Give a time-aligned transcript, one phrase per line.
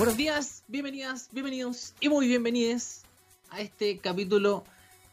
[0.00, 3.02] Buenos días, bienvenidas, bienvenidos y muy bienvenidos
[3.50, 4.64] a este capítulo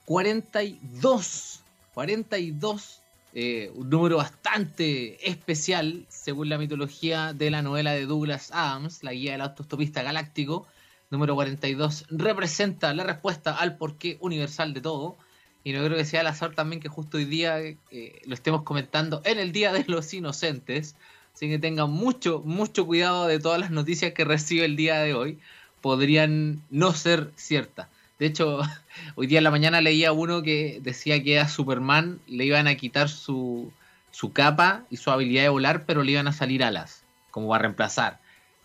[0.06, 1.60] 42.
[1.94, 3.02] 42,
[3.34, 9.12] eh, un número bastante especial según la mitología de la novela de Douglas Adams, la
[9.12, 10.66] guía del autostopista galáctico.
[11.10, 15.18] Número 42 representa la respuesta al porqué universal de todo.
[15.66, 18.62] Y no creo que sea al azar también que justo hoy día eh, lo estemos
[18.62, 20.96] comentando en el Día de los Inocentes.
[21.38, 25.14] Así que tengan mucho, mucho cuidado de todas las noticias que recibe el día de
[25.14, 25.38] hoy.
[25.82, 27.90] Podrían no ser ciertas.
[28.18, 28.62] De hecho,
[29.16, 32.74] hoy día en la mañana leía uno que decía que a Superman le iban a
[32.74, 33.72] quitar su,
[34.10, 37.58] su capa y su habilidad de volar, pero le iban a salir alas, como va
[37.58, 38.20] a reemplazar.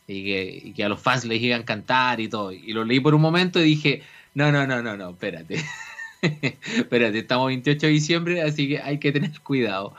[0.06, 2.52] Y que, y que a los fans les iban a cantar y todo.
[2.52, 4.02] Y lo leí por un momento y dije,
[4.32, 5.62] no, no, no, no, no, espérate.
[6.22, 9.94] espérate, estamos 28 de diciembre, así que hay que tener cuidado.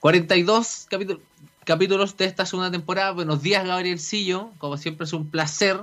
[0.00, 1.22] 42 capítulos
[1.66, 3.10] capítulos de esta segunda temporada.
[3.10, 4.50] Buenos días, Gabrielcillo.
[4.58, 5.80] Como siempre es un placer.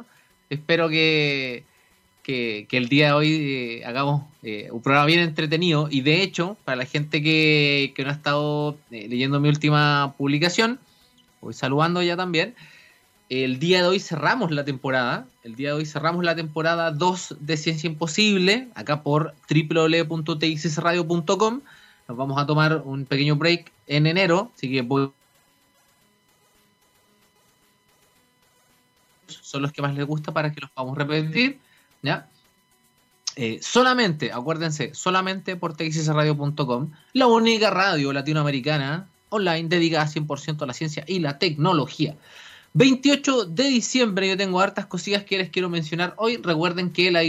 [0.49, 1.65] Espero que,
[2.23, 5.89] que, el día de hoy eh, hagamos eh, un programa bien entretenido.
[5.91, 10.15] Y de hecho, para la gente que, que no ha estado eh, leyendo mi última
[10.17, 10.79] publicación,
[11.41, 12.55] voy saludando ya también.
[13.27, 15.27] El día de hoy cerramos la temporada.
[15.43, 21.59] El día de hoy cerramos la temporada 2 de Ciencia Imposible, acá por www.txsradio.com.
[22.07, 25.11] Nos vamos a tomar un pequeño break en enero, así que voy
[29.27, 31.59] son los que más les gusta para que los a repetir.
[32.01, 32.29] ¿ya?
[33.35, 40.73] Eh, solamente, acuérdense, solamente por txsradio.com, la única radio latinoamericana online dedicada 100% a la
[40.73, 42.15] ciencia y la tecnología.
[42.73, 46.37] 28 de diciembre, yo tengo hartas cosillas que les quiero mencionar hoy.
[46.37, 47.21] Recuerden que la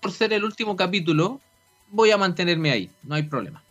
[0.00, 1.40] por ser el último capítulo,
[1.90, 3.62] voy a mantenerme ahí, no hay problema.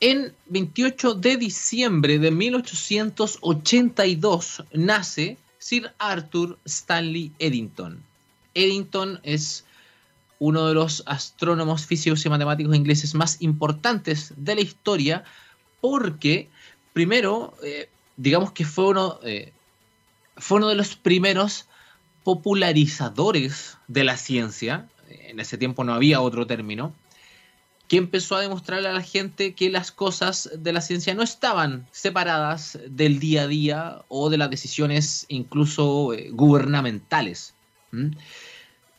[0.00, 8.02] En 28 de diciembre de 1882 nace Sir Arthur Stanley Eddington.
[8.54, 9.64] Eddington es
[10.38, 15.24] uno de los astrónomos, físicos y matemáticos ingleses más importantes de la historia
[15.80, 16.48] porque,
[16.92, 19.52] primero, eh, digamos que eh,
[20.36, 21.66] fue uno de los primeros
[22.24, 24.88] popularizadores de la ciencia.
[25.08, 26.92] En ese tiempo no había otro término
[27.94, 31.86] que empezó a demostrarle a la gente que las cosas de la ciencia no estaban
[31.92, 37.54] separadas del día a día o de las decisiones incluso eh, gubernamentales.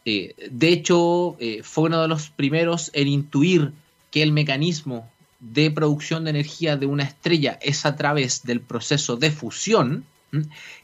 [0.06, 3.74] Eh, de hecho, eh, fue uno de los primeros en intuir
[4.12, 9.18] que el mecanismo de producción de energía de una estrella es a través del proceso
[9.18, 10.06] de fusión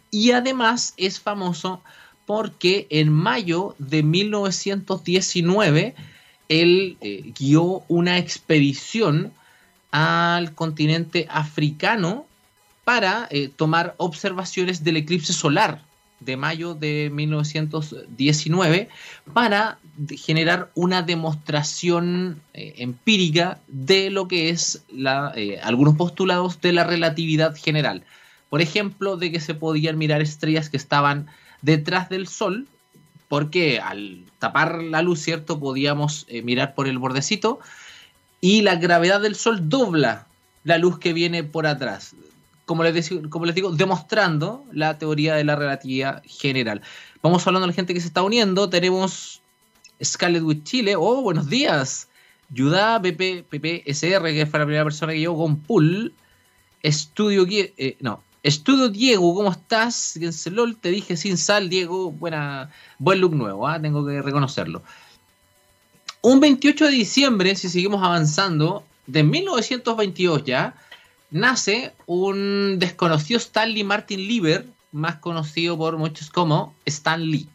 [0.09, 1.81] y además es famoso
[2.25, 5.95] porque en mayo de 1919
[6.51, 9.31] él eh, guió una expedición
[9.91, 12.25] al continente africano
[12.83, 15.81] para eh, tomar observaciones del eclipse solar
[16.19, 18.89] de mayo de 1919
[19.33, 19.79] para
[20.17, 27.55] generar una demostración eh, empírica de lo que es la, algunos postulados de la relatividad
[27.55, 28.03] general.
[28.49, 31.27] Por ejemplo, de que se podían mirar estrellas que estaban
[31.61, 32.67] detrás del Sol
[33.31, 35.57] porque al tapar la luz, ¿cierto?
[35.57, 37.61] Podíamos eh, mirar por el bordecito
[38.41, 40.27] y la gravedad del Sol dobla
[40.65, 42.13] la luz que viene por atrás.
[42.65, 46.81] Como les, como les digo, demostrando la teoría de la relatividad general.
[47.21, 48.69] Vamos hablando de la gente que se está uniendo.
[48.69, 49.41] Tenemos
[50.03, 50.97] Scarlet Witch Chile.
[50.97, 52.09] Oh, buenos días.
[52.49, 56.13] Yuda, PP, PPSR, que fue la primera persona que llegó con Pool.
[56.83, 60.17] Estudio, eh, no, Estudio Diego, ¿cómo estás?
[60.51, 63.79] LOL, te dije sin sal, Diego, buena, buen look nuevo, ¿ah?
[63.79, 64.81] tengo que reconocerlo.
[66.21, 70.75] Un 28 de diciembre, si seguimos avanzando, de 1922 ya,
[71.29, 77.47] nace un desconocido Stanley Martin Lieber, más conocido por muchos como Stan Lee.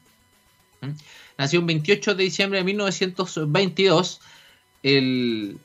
[0.80, 0.90] ¿Mm?
[1.38, 4.20] Nació un 28 de diciembre de 1922.
[4.82, 5.58] El,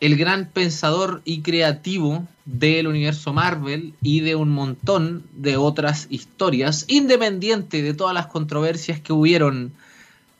[0.00, 6.84] el gran pensador y creativo del universo Marvel y de un montón de otras historias,
[6.88, 9.72] independiente de todas las controversias que hubieron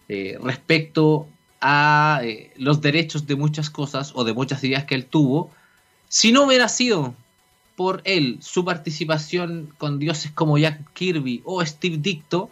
[0.08, 1.26] eh, respecto
[1.60, 5.50] a eh, los derechos de muchas cosas o de muchas ideas que él tuvo,
[6.08, 7.14] si no hubiera sido
[7.74, 12.50] por él su participación con dioses como Jack Kirby o Steve Dicto,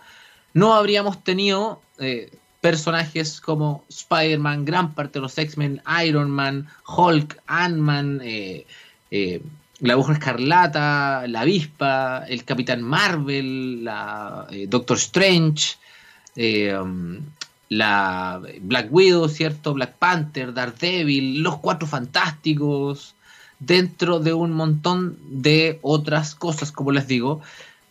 [0.54, 2.30] no habríamos tenido eh,
[2.62, 8.66] personajes como Spider-Man, gran parte de los X-Men, Iron Man, Hulk, Ant-Man, eh,
[9.10, 9.42] eh,
[9.80, 15.76] la Aguja Escarlata, la Avispa, el Capitán Marvel, la eh, Doctor Strange,
[16.80, 17.18] um,
[17.68, 19.74] la Black Widow, ¿cierto?
[19.74, 23.16] Black Panther, Daredevil, los Cuatro Fantásticos,
[23.58, 27.42] dentro de un montón de otras cosas, como les digo.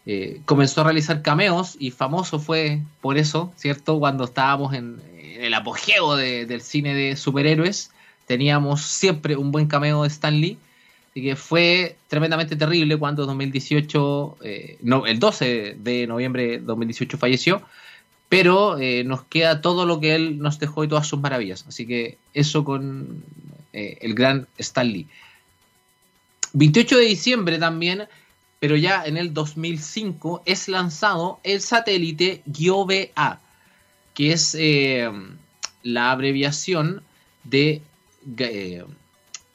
[0.05, 3.99] Eh, comenzó a realizar cameos y famoso fue por eso, ¿cierto?
[3.99, 4.99] Cuando estábamos en,
[5.39, 7.91] el apogeo del cine de superhéroes,
[8.27, 10.57] teníamos siempre un buen cameo de Stan Lee.
[11.13, 17.17] Y que fue tremendamente terrible cuando 2018, eh, no, el 12 de noviembre de 2018
[17.17, 17.61] falleció,
[18.29, 21.65] pero eh, nos queda todo lo que él nos dejó y todas sus maravillas.
[21.67, 23.23] Así que eso con
[23.73, 25.07] el gran Stan Lee.
[26.53, 28.07] 28 de diciembre también
[28.61, 33.39] pero ya en el 2005 es lanzado el satélite GIOVA,
[34.13, 35.09] que es eh,
[35.81, 37.01] la abreviación
[37.43, 37.81] de
[38.37, 38.85] eh,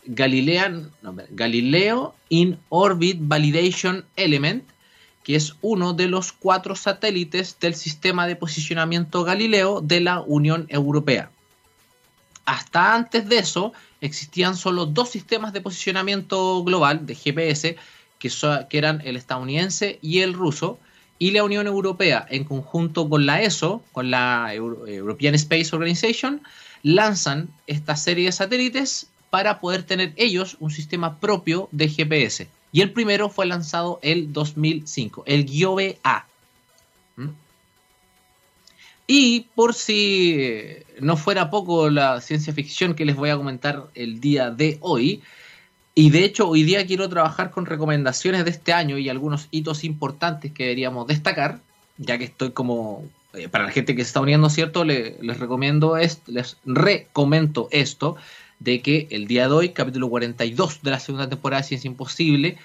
[0.06, 0.91] Galileo
[2.31, 4.64] In Orbit Validation Element,
[5.23, 10.67] que es uno de los cuatro satélites del sistema de posicionamiento Galileo de la Unión
[10.69, 11.31] Europea.
[12.44, 17.76] Hasta antes de eso existían solo dos sistemas de posicionamiento global de GPS
[18.19, 18.31] que,
[18.71, 20.79] eran el estadounidense y el ruso,
[21.19, 26.43] y la Unión Europea, en conjunto con la ESO, con la European Space Organization,
[26.83, 32.49] lanzan esta serie de satélites para poder tener ellos un sistema propio de GPS.
[32.71, 36.27] Y el primero fue lanzado el 2005, el GIOVE-A.
[37.17, 37.29] ¿Mm?
[39.07, 40.59] Y por si
[41.01, 45.23] no fuera poco la ciencia ficción que les voy a comentar el día de hoy,
[45.99, 49.83] y de hecho, hoy día quiero trabajar con recomendaciones de este año y algunos hitos
[49.83, 51.61] importantes que deberíamos destacar,
[51.97, 53.03] ya que estoy como,
[53.33, 54.85] eh, para la gente que se está uniendo, ¿cierto?
[54.85, 58.17] les recomiendo esto, les recomiendo esto,
[58.59, 62.59] de que el día de hoy, capítulo 42 de la segunda temporada de Ciencia Imposible,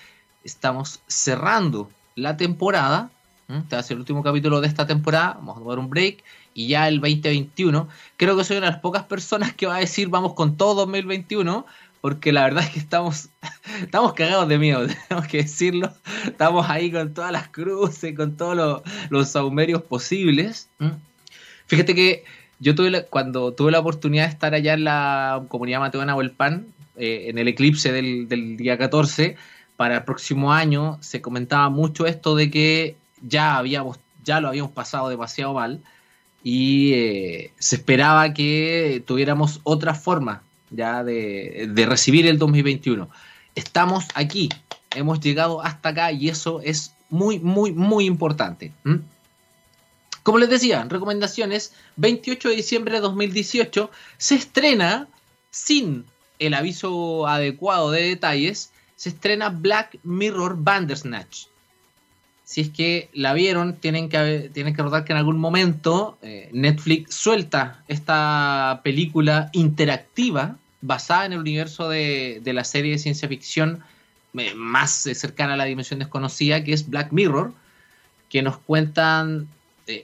[0.44, 3.12] estamos cerrando la temporada.
[3.48, 5.36] Este va a ser el último capítulo de esta temporada.
[5.36, 6.22] Vamos a tomar un break.
[6.54, 7.88] Y ya el 2021,
[8.18, 10.76] creo que soy una de las pocas personas que va a decir vamos con todo
[10.76, 11.66] 2021,
[12.02, 13.30] porque la verdad es que estamos,
[13.82, 15.94] estamos cagados de miedo, tenemos que decirlo.
[16.26, 20.70] Estamos ahí con todas las cruces, con todos los, saumerios posibles.
[21.68, 22.26] Fíjate que
[22.60, 26.66] yo tuve cuando tuve la oportunidad de estar allá en la comunidad Mateo Nahuelpan,
[26.98, 29.38] eh, en el eclipse del, día 14,
[29.78, 34.72] para el próximo año se comentaba mucho esto de que ya, habíamos, ya lo habíamos
[34.72, 35.82] pasado demasiado mal
[36.44, 43.10] y eh, se esperaba que tuviéramos otra forma ya de, recibir el 2021.
[43.56, 44.50] Estamos aquí,
[44.96, 48.72] hemos llegado hasta acá y eso es muy, muy, muy importante.
[50.24, 55.08] Como les decía, recomendaciones, 28 de diciembre de 2018 se estrena
[55.50, 56.06] sin
[56.40, 61.51] el aviso adecuado de detalles, se estrena Black Mirror Bandersnatch
[62.52, 66.50] si es que la vieron, tienen que, tienen que recordar que en algún momento eh,
[66.52, 73.82] Netflix suelta esta película interactiva basada en el universo de, la serie de ciencia ficción
[74.38, 77.54] eh, más eh, cercana a la dimensión desconocida, que es Black Mirror,
[78.28, 79.48] que nos cuentan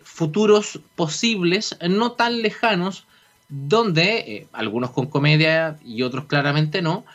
[0.04, 3.08] futuros posibles, no tan lejanos,
[3.50, 7.06] donde, algunos con comedia y otros claramente no,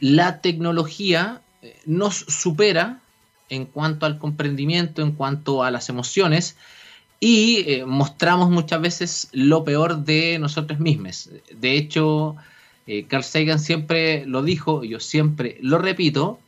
[0.00, 1.40] la tecnología
[1.86, 2.98] nos supera
[3.52, 6.56] en cuanto al comprendimiento, en cuanto a las emociones,
[7.20, 11.30] y eh, mostramos muchas veces lo peor de nosotros mismos.
[11.54, 12.34] De hecho,
[12.86, 16.40] eh, Carl Sagan siempre lo dijo, yo siempre lo repito,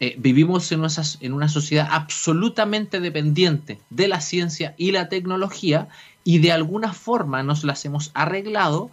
[0.00, 0.90] eh, vivimos en una,
[1.20, 5.88] en una sociedad absolutamente dependiente de la ciencia y la tecnología
[6.24, 8.90] y de alguna forma nos las hemos arreglado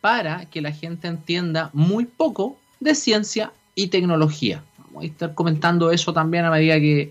[0.00, 4.62] para que la gente entienda muy poco de ciencia y tecnología
[4.96, 7.10] voy a estar comentando eso también a medida que,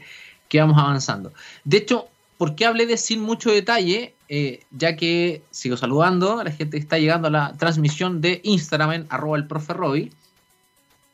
[0.60, 1.34] vamos avanzando.
[1.66, 4.14] De hecho, ¿por qué hablé de sin mucho detalle?
[4.30, 8.42] Eh, ya que sigo saludando a la gente que está llegando a la transmisión de
[8.44, 10.14] Instagram en arroba el profe Roy.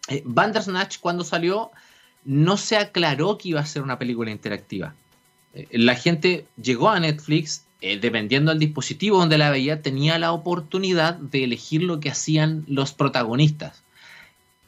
[0.08, 1.72] Eh, Bandersnatch cuando salió
[2.24, 4.94] no se aclaró que iba a ser una película interactiva.
[5.54, 11.16] Eh, la gente llegó a Netflix, dependiendo del dispositivo donde la veía, tenía la oportunidad
[11.16, 13.82] de elegir lo que hacían los protagonistas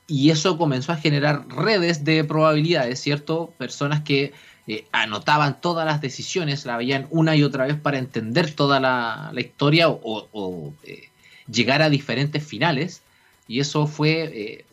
[0.08, 3.54] y eso comenzó a generar redes de probabilidades, ¿cierto?
[3.58, 4.34] Personas que
[4.68, 9.32] eh, anotaban todas las decisiones, la veían una y otra vez para entender toda la,
[9.38, 11.10] historia o, eh,
[11.52, 13.02] llegar a diferentes finales.
[13.48, 14.66] Y eso fue, eh,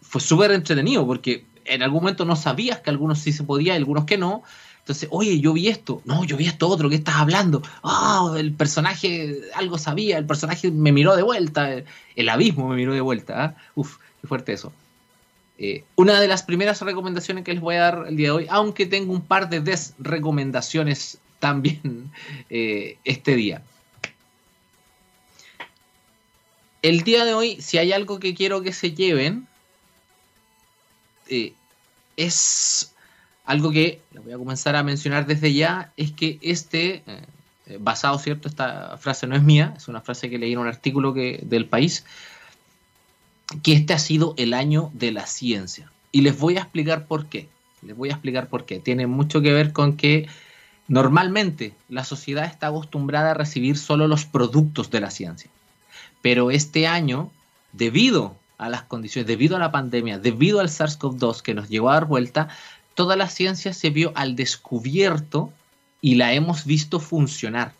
[0.00, 3.76] fue súper entretenido porque en algún momento no sabías que algunos sí se podía y
[3.76, 4.42] algunos que no.
[4.78, 7.62] Entonces, oye, yo vi esto, no, yo vi esto otro, ¿qué estás hablando?
[7.82, 11.84] Oh, el personaje algo sabía, el personaje me miró de vuelta,
[12.16, 13.44] el, abismo me miró de vuelta.
[13.44, 13.54] ¿ah?
[13.74, 14.72] Uf, Qué fuerte eso.
[15.60, 18.46] Eh, una de las primeras recomendaciones que les voy a dar el día de hoy,
[18.48, 22.12] aunque tengo un par de desrecomendaciones también
[22.48, 23.62] eh, este día.
[26.80, 29.48] El día de hoy, si hay algo que quiero que se lleven,
[31.28, 31.52] eh,
[32.16, 32.94] es
[33.44, 37.02] Algo que voy a comenzar a mencionar desde ya es que este,
[37.80, 38.46] basado, ¿cierto?
[38.46, 41.64] Esta frase no es mía, es una frase que leí en un artículo que, del
[41.64, 42.04] país,
[43.62, 45.90] que este ha sido el año de la ciencia.
[46.12, 47.48] Y les voy a explicar por qué.
[47.82, 48.80] Les voy a explicar por qué.
[48.80, 50.28] Tiene mucho que ver con que
[50.86, 55.50] normalmente la sociedad está acostumbrada a recibir solo los productos de la ciencia.
[56.22, 57.30] Pero este año,
[57.72, 61.94] debido a las condiciones, debido a la pandemia, debido al SARS-CoV-2 que nos llegó a
[61.94, 62.48] dar vuelta,
[62.94, 65.52] toda la ciencia se vio al descubierto
[66.00, 67.72] y la hemos visto funcionar.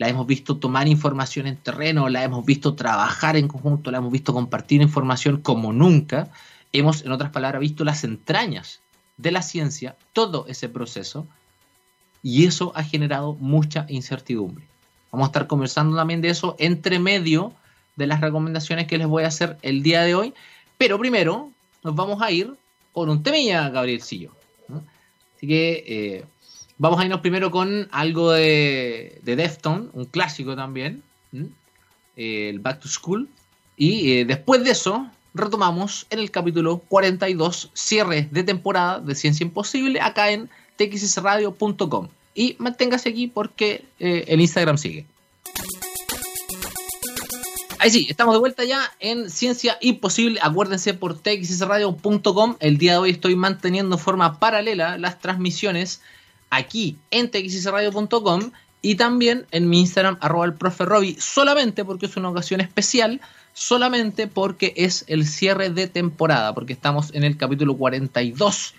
[0.00, 4.10] La hemos visto tomar información en terreno, la hemos visto trabajar en conjunto, la hemos
[4.10, 6.30] visto compartir información como nunca.
[6.72, 8.80] Hemos, en otras palabras, visto las entrañas
[9.18, 11.26] de la ciencia, todo ese proceso,
[12.22, 14.64] y eso ha generado mucha incertidumbre.
[15.12, 17.52] Vamos a estar conversando también de eso entre medio
[17.96, 20.32] de las recomendaciones que les voy a hacer el día de hoy.
[20.78, 21.50] Pero primero
[21.84, 22.54] nos vamos a ir
[22.92, 24.32] con un temilla, Gabrielcillo.
[25.36, 26.24] Así que eh,
[26.80, 31.02] vamos a irnos primero con algo de, de Defton, un clásico también,
[32.16, 33.28] el Back to School.
[33.76, 39.44] Y eh, después de eso, retomamos en el capítulo 42, cierre de temporada de Ciencia
[39.44, 42.08] Imposible, acá en txsradio.com.
[42.34, 45.04] Y manténgase aquí porque eh, el Instagram sigue.
[47.78, 50.40] Ahí sí, estamos de vuelta ya en Ciencia Imposible.
[50.42, 52.56] Acuérdense por txsradio.com.
[52.60, 56.00] El día de hoy estoy manteniendo forma paralela las transmisiones
[56.50, 58.50] aquí en txsradio.com
[58.82, 60.84] y también en mi Instagram, arroba el profe
[61.18, 63.20] solamente porque es una ocasión especial,
[63.52, 68.74] solamente porque es el cierre de temporada, porque estamos en el capítulo 42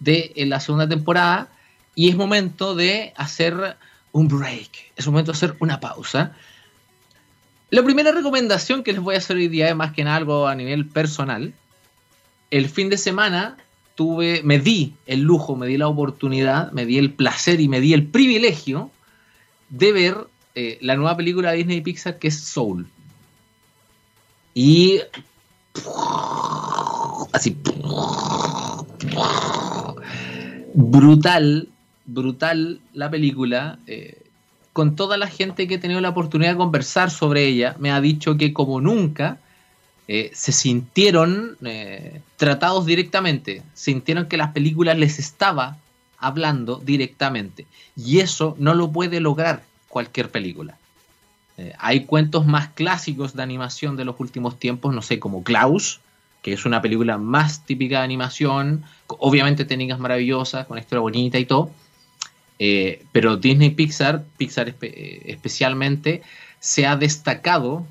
[0.00, 1.48] de la segunda temporada
[1.94, 3.76] y es momento de hacer
[4.12, 6.34] un break, es momento de hacer una pausa
[7.68, 10.46] la primera recomendación que les voy a hacer hoy día es más que nada algo
[10.46, 11.52] a nivel personal.
[12.52, 13.56] El fin de semana
[13.96, 17.80] tuve, me di el lujo, me di la oportunidad, me di el placer y me
[17.80, 18.90] di el privilegio
[19.70, 20.16] de ver
[20.54, 22.86] eh, la nueva película de Disney y Pixar que es Soul.
[24.54, 25.00] Y
[27.32, 27.56] así
[30.74, 31.68] brutal,
[32.04, 33.78] brutal la película.
[33.86, 34.22] Eh,
[34.72, 38.00] con toda la gente que he tenido la oportunidad de conversar sobre ella, me ha
[38.02, 39.40] dicho que como nunca
[40.08, 45.78] eh, se sintieron eh, tratados directamente, sintieron que las películas les estaba
[46.18, 47.66] hablando directamente.
[47.96, 50.78] Y eso no lo puede lograr cualquier película.
[51.58, 56.00] Eh, hay cuentos más clásicos de animación de los últimos tiempos, no sé, como Klaus,
[56.42, 61.46] que es una película más típica de animación, obviamente técnicas maravillosas, con historia bonita y
[61.46, 61.70] todo
[63.12, 66.22] pero Disney Pixar, Pixar especialmente,
[66.58, 67.86] se ha destacado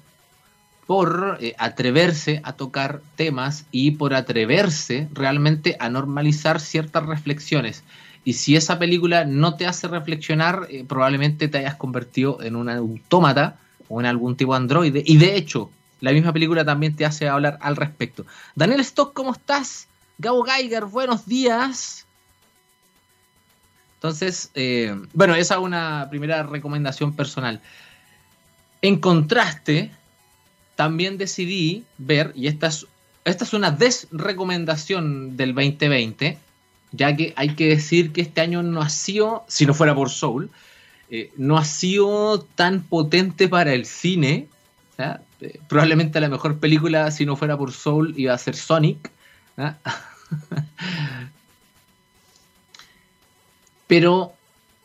[0.88, 7.84] por eh, atreverse a tocar temas y por atreverse realmente a normalizar ciertas reflexiones.
[8.24, 13.58] Y si esa película no te hace reflexionar, probablemente te hayas convertido en un autómata
[13.88, 15.04] o en algún tipo de androide.
[15.06, 15.70] Y de hecho,
[16.02, 18.26] la misma película también te hace hablar al respecto.
[18.56, 19.88] Daniel Stock, ¿cómo estás?
[20.18, 22.06] Gabo Geiger, buenos días.
[23.96, 27.62] Entonces, eh, bueno, esa es una primera recomendación personal.
[28.82, 29.92] En contraste,
[30.76, 32.86] también decidí ver, y esta es,
[33.24, 36.38] esta es una desrecomendación del 2020,
[36.92, 40.10] ya que hay que decir que este año no ha sido, si no fuera por
[40.10, 40.50] Soul,
[41.10, 44.48] eh, no ha sido tan potente para el cine.
[45.42, 49.12] Eh, probablemente la mejor película, si no fuera por Soul, iba a ser Sonic.
[53.88, 54.34] Pero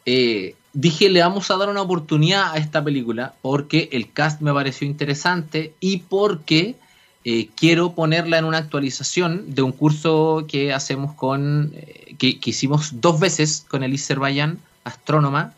[0.05, 4.53] eh, dije, le vamos a dar una oportunidad a esta película porque el cast me
[4.53, 6.77] pareció interesante y porque
[7.25, 13.01] eh, quiero ponerla en una actualización de un curso que hacemos con, eh, que, hicimos
[13.01, 15.55] dos veces con Elise Bayan, astrónoma,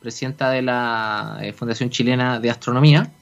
[0.00, 3.12] presidenta de la Fundación Chilena de Astronomía,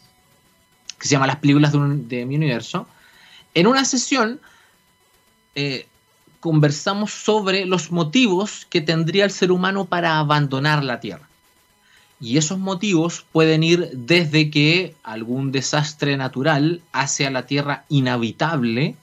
[0.98, 2.86] que se llama Las películas de, de mi universo.
[3.52, 4.40] En una sesión
[6.40, 11.28] conversamos sobre los motivos que tendría el ser humano para abandonar la Tierra.
[12.20, 18.96] Y esos motivos pueden ir desde que algún desastre natural hace a la Tierra inhabitable,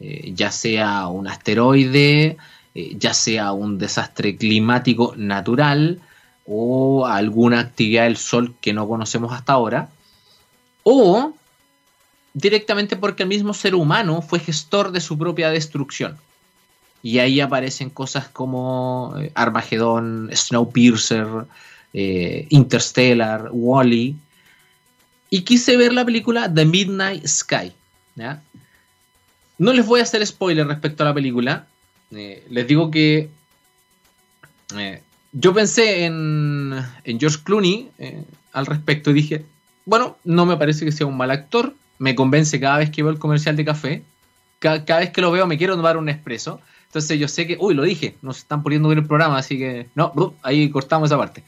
[0.00, 2.36] eh, ya sea un asteroide,
[2.74, 6.00] eh, ya sea un desastre climático natural
[6.46, 9.88] o alguna actividad del Sol que no conocemos hasta ahora,
[10.82, 11.32] o
[12.34, 16.16] directamente porque el mismo ser humano fue gestor de su propia destrucción.
[17.02, 21.26] Y ahí aparecen cosas como eh, Armagedón, Snowpiercer,
[21.92, 24.16] eh, Interstellar, Wally.
[25.28, 27.72] Y quise ver la película The Midnight Sky.
[29.58, 31.66] No les voy a hacer spoiler respecto a la película,
[32.10, 33.30] eh, les digo que
[35.32, 36.74] yo pensé en,
[37.04, 37.90] George Clooney
[38.52, 39.44] al respecto y dije,
[39.84, 43.12] bueno, no me parece que sea un mal actor, me convence cada vez que veo
[43.12, 44.02] el comercial de café,
[44.58, 47.74] cada, vez que lo veo me quiero tomar un expreso, entonces yo sé que, uy,
[47.74, 51.42] lo dije, nos están poniendo en el programa, así que, no, ahí cortamos esa parte.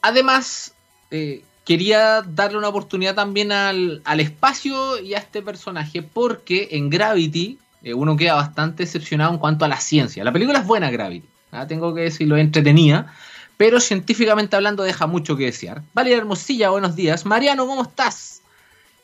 [0.00, 0.72] Además,
[1.10, 7.58] eh, quería darle una oportunidad también al, espacio y a este personaje, porque en Gravity
[7.82, 10.24] eh, uno queda bastante decepcionado en cuanto a la ciencia.
[10.24, 11.66] La película es buena, Gravity, ¿ah?
[11.66, 13.12] tengo que decirlo, entretenía,
[13.58, 15.82] pero científicamente hablando deja mucho que desear.
[15.92, 17.26] Vale, Hermosilla, buenos días.
[17.26, 18.40] Mariano, ¿cómo estás?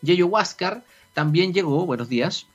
[0.05, 2.47] Yeyo Huáscar también llegó, buenos días.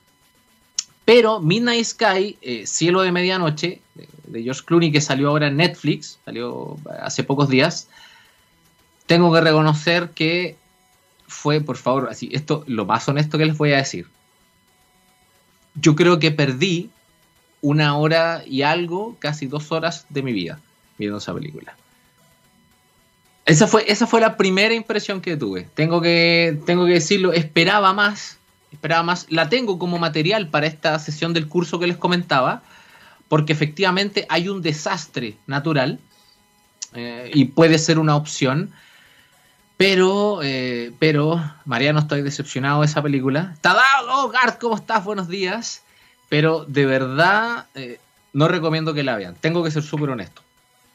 [1.04, 3.82] Pero Midnight Sky, eh, Cielo de Medianoche,
[4.26, 7.88] de George Clooney, que salió ahora en Netflix, salió hace pocos días,
[9.06, 10.56] tengo que reconocer que
[11.26, 14.06] fue, por favor, así, esto lo más honesto que les voy a decir.
[15.74, 16.90] Yo creo que perdí
[17.60, 20.60] una hora y algo, casi dos horas de mi vida
[20.98, 21.74] viendo esa película.
[23.50, 25.68] Esa fue, esa fue la primera impresión que tuve.
[25.74, 28.38] Tengo que, tengo que decirlo, esperaba más,
[28.70, 29.26] esperaba más.
[29.28, 32.62] La tengo como material para esta sesión del curso que les comentaba,
[33.26, 35.98] porque efectivamente hay un desastre natural
[36.94, 38.70] eh, y puede ser una opción.
[39.76, 43.56] Pero, eh, pero, Mariano, estoy decepcionado de esa película.
[43.62, 45.04] Tadao, Gart, ¿cómo estás?
[45.04, 45.82] Buenos días.
[46.28, 47.98] Pero de verdad, eh,
[48.32, 49.34] no recomiendo que la vean.
[49.34, 50.42] Tengo que ser súper honesto.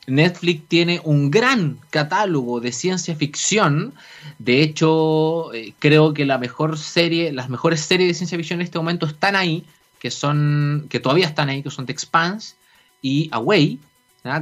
[0.07, 3.93] Netflix tiene un gran catálogo de ciencia ficción.
[4.39, 8.65] De hecho, eh, creo que la mejor serie, las mejores series de ciencia ficción en
[8.65, 9.65] este momento están ahí,
[10.00, 12.55] que son, que todavía están ahí, que son The Expanse
[13.01, 13.79] y Away,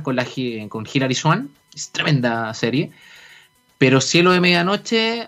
[0.03, 0.27] con, la,
[0.70, 1.50] con Hilary Swan.
[1.74, 2.91] Es tremenda serie.
[3.77, 5.27] Pero Cielo de Medianoche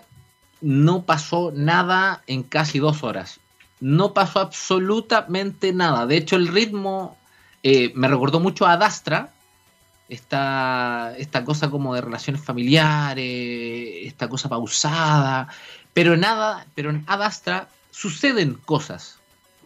[0.60, 3.40] no pasó nada en casi dos horas.
[3.80, 6.06] No pasó absolutamente nada.
[6.06, 7.18] De hecho, el ritmo
[7.62, 9.32] eh, me recordó mucho a Dastra.
[10.08, 15.48] Esta, esta cosa como de relaciones familiares, esta cosa pausada.
[15.92, 19.18] Pero nada, pero en Adastra suceden cosas,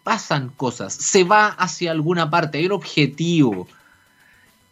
[0.02, 3.66] pasan cosas, se va hacia alguna parte, hay un objetivo.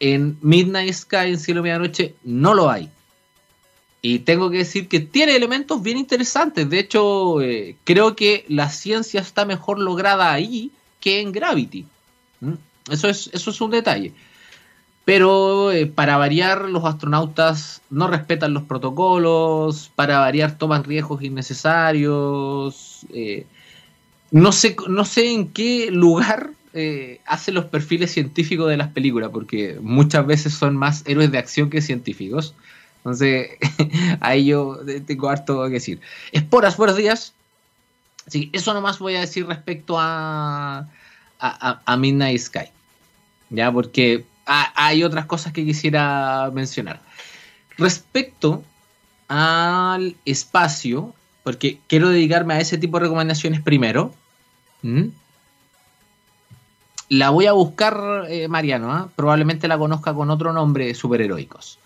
[0.00, 2.88] En Midnight Sky, en Cielo Medianoche, no lo hay.
[4.00, 6.70] Y tengo que decir que tiene elementos bien interesantes.
[6.70, 11.84] De hecho, eh, creo que la ciencia está mejor lograda ahí que en Gravity.
[12.40, 12.52] ¿Mm?
[12.90, 14.12] Eso, es, eso es un detalle.
[15.08, 23.06] Pero eh, para variar, los astronautas no respetan los protocolos, para variar toman riesgos innecesarios.
[23.14, 23.46] Eh,
[24.30, 26.50] no, sé, no sé en qué lugar
[27.24, 31.70] hacen los perfiles científicos de las películas, porque muchas veces son más héroes de acción
[31.70, 32.54] que científicos.
[32.98, 33.48] Entonces,
[34.20, 36.02] ahí yo tengo harto que decir.
[36.32, 37.32] Esporas, buenos días.
[38.26, 40.86] Sí, eso nomás voy a decir respecto a,
[41.40, 42.66] a, Midnight Sky.
[43.48, 47.00] Ya, porque hay otras cosas que quisiera mencionar.
[47.76, 48.64] Respecto
[49.28, 54.14] al espacio, porque quiero dedicarme a ese tipo de recomendaciones primero.
[57.08, 59.10] La voy a buscar, eh, Mariano, ¿ah?
[59.14, 61.78] probablemente la conozca con otro nombre, superheroicos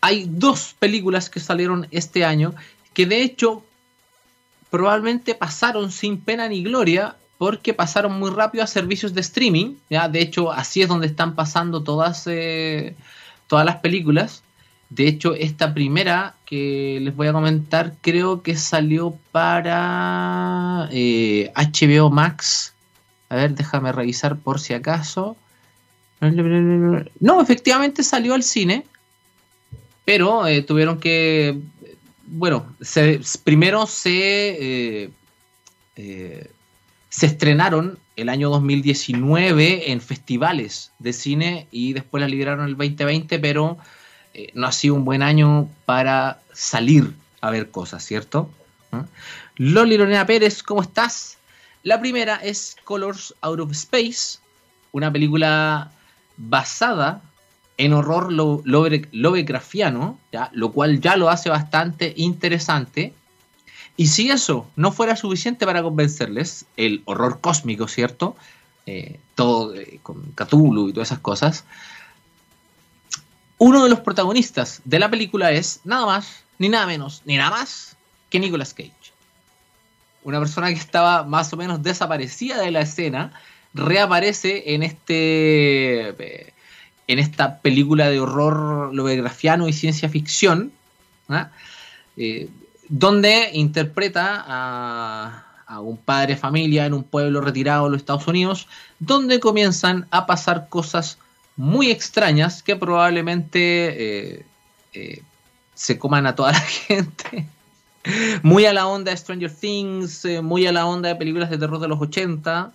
[0.00, 2.54] hay dos películas que salieron este año
[2.94, 3.64] que de hecho
[4.70, 9.76] probablemente pasaron sin pena ni gloria porque pasaron muy rápido a servicios de streaming.
[9.88, 10.08] ¿ya?
[10.08, 12.94] De hecho, así es donde están pasando todas, eh,
[13.46, 14.42] todas las películas.
[14.90, 22.10] De hecho, esta primera que les voy a comentar creo que salió para HBO eh,
[22.10, 22.74] Max.
[23.28, 25.36] A ver, déjame revisar por si acaso.
[27.20, 28.84] No, efectivamente salió al cine
[30.08, 31.60] pero eh, tuvieron que,
[32.28, 32.74] bueno,
[33.44, 35.10] primero se,
[37.08, 43.38] se estrenaron el año 2019 en festivales de cine y después la liberaron el 2020,
[43.38, 43.78] pero
[44.54, 48.50] no ha sido un buen año para salir a ver cosas, ¿cierto?
[48.92, 49.06] ¿Ah?
[49.56, 51.38] Loli Lorena Pérez, ¿cómo estás?
[51.82, 54.38] La primera es Colors Out of Space,
[54.92, 55.90] una película
[56.36, 57.22] basada
[57.76, 58.82] en horror lo, lo
[60.72, 63.14] cual ya lo hace bastante interesante.
[63.98, 68.36] Y si eso no fuera suficiente para convencerles, el horror cósmico, ¿cierto?
[68.86, 71.64] Eh, todo eh, con Cthulhu y todas esas cosas.
[73.58, 77.50] Uno de los protagonistas de la película es nada más, ni nada menos, ni nada
[77.50, 77.96] más
[78.30, 78.92] que Nicolas Cage.
[80.22, 83.32] Una persona que estaba más o menos desaparecida de la escena,
[83.74, 86.52] reaparece en este eh,
[87.08, 90.70] en esta película de horror lovegrafiano y ciencia ficción,
[91.28, 91.50] ¿ah?
[92.88, 95.44] Donde interpreta a,
[95.82, 100.26] un padre de familia en un pueblo retirado de los Estados Unidos, donde comienzan a
[100.26, 101.18] pasar cosas
[101.56, 104.46] muy extrañas que probablemente eh,
[104.94, 105.22] eh,
[105.74, 107.46] se coman a toda la gente.
[108.42, 111.58] muy a la onda de Stranger Things, eh, muy a la onda de películas de
[111.58, 112.72] terror de los 80.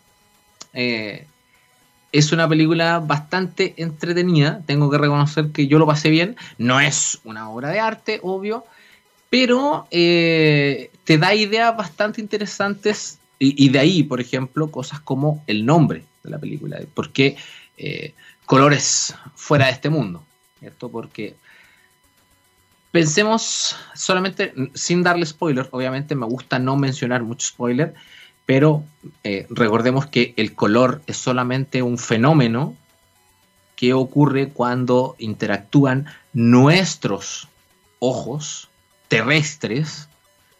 [0.73, 6.35] es una película bastante entretenida, tengo que reconocer que yo lo pasé bien.
[6.59, 8.65] No es una obra de arte, obvio,
[9.33, 16.03] pero te da ideas bastante interesantes y, de ahí, por ejemplo, cosas como el nombre
[16.23, 17.37] de la película, porque
[18.45, 20.23] colores fuera de este mundo,
[20.59, 20.87] ¿cierto?
[20.89, 21.35] Porque
[22.91, 27.95] pensemos solamente, sin darle spoiler, obviamente me gusta no mencionar mucho spoiler,
[28.45, 28.83] pero
[29.23, 32.75] eh, recordemos que el color es solamente un fenómeno
[33.75, 37.47] que ocurre cuando interactúan nuestros
[37.97, 38.69] ojos
[39.13, 40.09] terrestres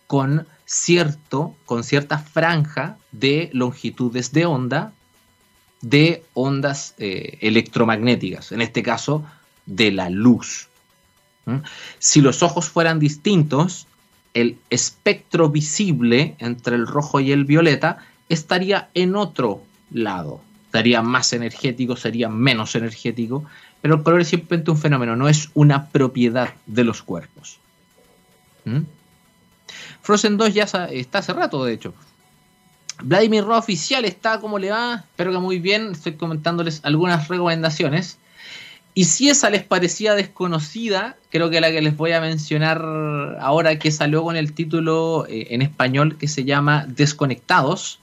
[0.06, 4.94] con cierto, con cierta franja de longitudes de onda
[5.82, 9.26] de ondas eh, electromagnéticas, en este caso
[9.66, 10.70] de la luz.
[12.00, 13.88] Si los ojos fueran distintos,
[14.34, 17.98] el espectro visible entre el rojo y el violeta
[18.30, 19.62] estaría en otro
[19.92, 20.42] lado.
[20.68, 23.44] Estaría más energético, sería menos energético,
[23.82, 27.60] pero el color es simplemente un fenómeno, no es una propiedad de los cuerpos.
[30.02, 31.94] Frozen 2 ya está hace rato, de hecho.
[33.02, 38.18] Vladimir Ro Oficial está como le va, espero que muy bien, estoy comentándoles algunas recomendaciones.
[38.96, 42.80] Y si esa les parecía desconocida, creo que la que les voy a mencionar
[43.40, 48.00] ahora, que salió con el título eh, en español que se llama Desconectados,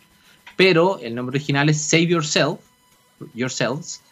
[0.57, 2.59] pero el nombre original es Save Yourself,
[3.35, 4.03] Yourselves,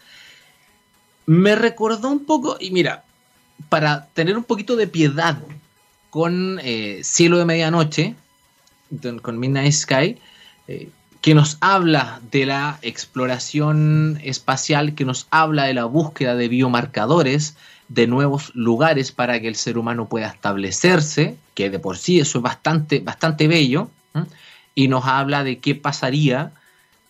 [1.27, 3.05] me recordó un poco, y mira,
[3.69, 5.39] para tener un poquito de piedad
[6.11, 8.15] con eh, Cielo de Medianoche,
[9.23, 10.19] con Midnight Sky,
[10.67, 10.89] eh,
[11.21, 17.57] que nos habla de la exploración espacial, que nos habla de la búsqueda de biomarcadores,
[17.89, 22.39] de nuevos lugares para que el ser humano pueda establecerse, que de por sí eso
[22.39, 23.91] es bastante, bastante bello,
[24.75, 26.53] y nos habla de qué pasaría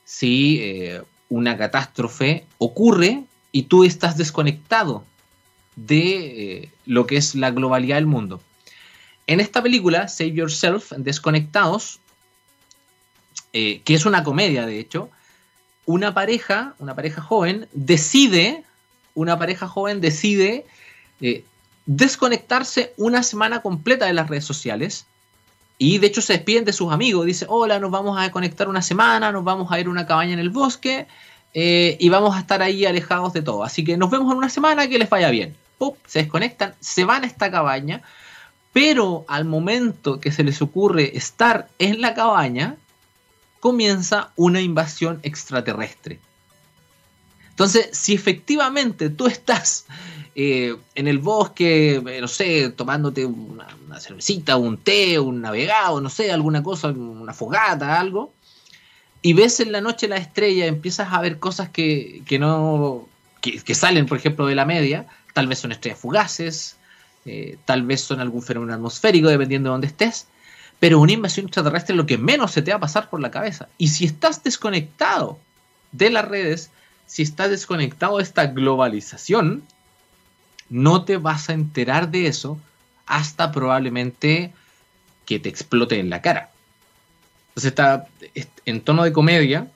[0.05, 5.05] si eh, una catástrofe ocurre y tú estás desconectado
[5.77, 8.41] de lo que es la globalidad del mundo.
[9.29, 12.01] En esta película, Save Yourself, Desconectados,
[13.53, 15.11] eh, que es una comedia de hecho,
[15.85, 18.65] una pareja, una pareja joven, decide,
[19.15, 20.65] una pareja joven decide
[21.21, 21.45] eh,
[21.85, 25.05] desconectarse una semana completa de las redes sociales.
[25.77, 27.27] Y de hecho se despiden de sus amigos.
[27.27, 30.33] Dice, hola, nos vamos a conectar una semana, nos vamos a ir a una cabaña
[30.33, 31.07] en el bosque
[31.53, 33.63] eh, y vamos a estar ahí alejados de todo.
[33.63, 35.55] Así que nos vemos en una semana, que les vaya bien.
[36.07, 38.03] se desconectan, se van a esta cabaña,
[38.79, 42.77] pero al momento que se les ocurre estar en la cabaña,
[43.59, 46.21] comienza una invasión extraterrestre.
[47.51, 49.87] Entonces, si efectivamente tú estás
[50.37, 53.67] eh, en el bosque, eh, no sé, tomándote una,
[53.99, 58.33] cervecita, un té, un navegado, no sé, alguna cosa, una fogata, algo,
[59.23, 63.09] y ves en la noche la estrella, empiezas a ver cosas que, no,
[63.41, 66.78] que, salen, por ejemplo, de la media, tal vez son estrellas fugaces,
[67.31, 70.29] eh, tal vez son algún fenómeno atmosférico, dependiendo de dónde estés,
[70.81, 73.31] pero una invasión extraterrestre es lo que menos se te va a pasar por la
[73.31, 73.69] cabeza.
[73.77, 75.39] Y si estás desconectado
[75.93, 76.71] de las redes,
[77.07, 79.63] si estás desconectado de esta globalización,
[80.71, 82.59] no te vas a enterar de eso
[83.05, 84.55] hasta probablemente
[85.27, 86.51] que te explote en la cara.
[87.49, 88.07] Entonces, está
[88.65, 89.71] en tono de comedia,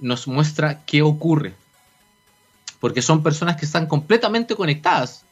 [0.00, 1.54] nos muestra qué ocurre.
[2.78, 5.24] Porque son personas que están completamente conectadas.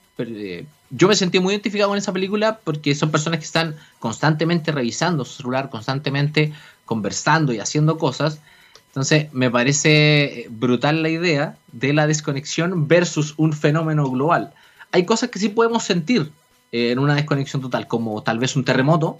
[0.92, 4.72] Eh, yo me sentí muy identificado con esa película porque son personas que están constantemente
[4.72, 6.52] revisando su celular, constantemente
[6.84, 8.40] conversando y haciendo cosas.
[8.88, 14.52] Entonces me parece brutal la idea de la desconexión versus un fenómeno global.
[14.90, 16.30] Hay cosas que sí podemos sentir
[16.72, 19.18] en una desconexión total, como tal vez un terremoto,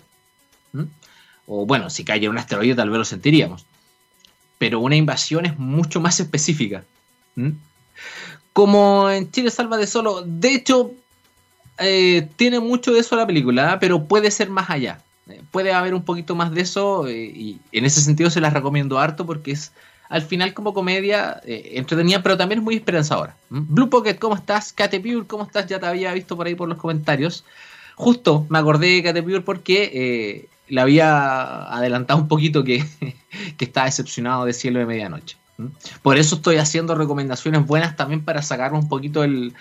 [1.46, 3.64] o bueno, si cayera un asteroide tal vez lo sentiríamos.
[4.58, 6.84] Pero una invasión es mucho más específica.
[8.52, 10.92] Como en Chile Salva de Solo, de hecho,
[11.84, 15.00] eh, tiene mucho de eso la película, pero puede ser más allá.
[15.28, 18.52] Eh, puede haber un poquito más de eso eh, y en ese sentido se las
[18.52, 19.72] recomiendo harto porque es
[20.08, 23.34] al final como comedia entretenida, pero también es muy esperanzadora.
[23.48, 23.74] ¿Mm?
[23.74, 24.72] Blue Pocket, ¿cómo estás?
[24.72, 25.66] Kate ¿cómo estás?
[25.66, 27.44] Ya te había visto por ahí por los comentarios.
[27.94, 32.84] Justo me acordé de Kate porque le había adelantado un poquito que,
[33.56, 35.36] que estaba decepcionado de Cielo de Medianoche.
[35.56, 35.66] ¿Mm?
[36.02, 39.54] Por eso estoy haciendo recomendaciones buenas también para sacar un poquito el,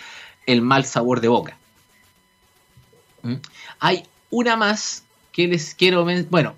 [0.46, 1.58] el mal sabor de boca.
[3.80, 6.06] Hay una más que les quiero...
[6.30, 6.56] Bueno,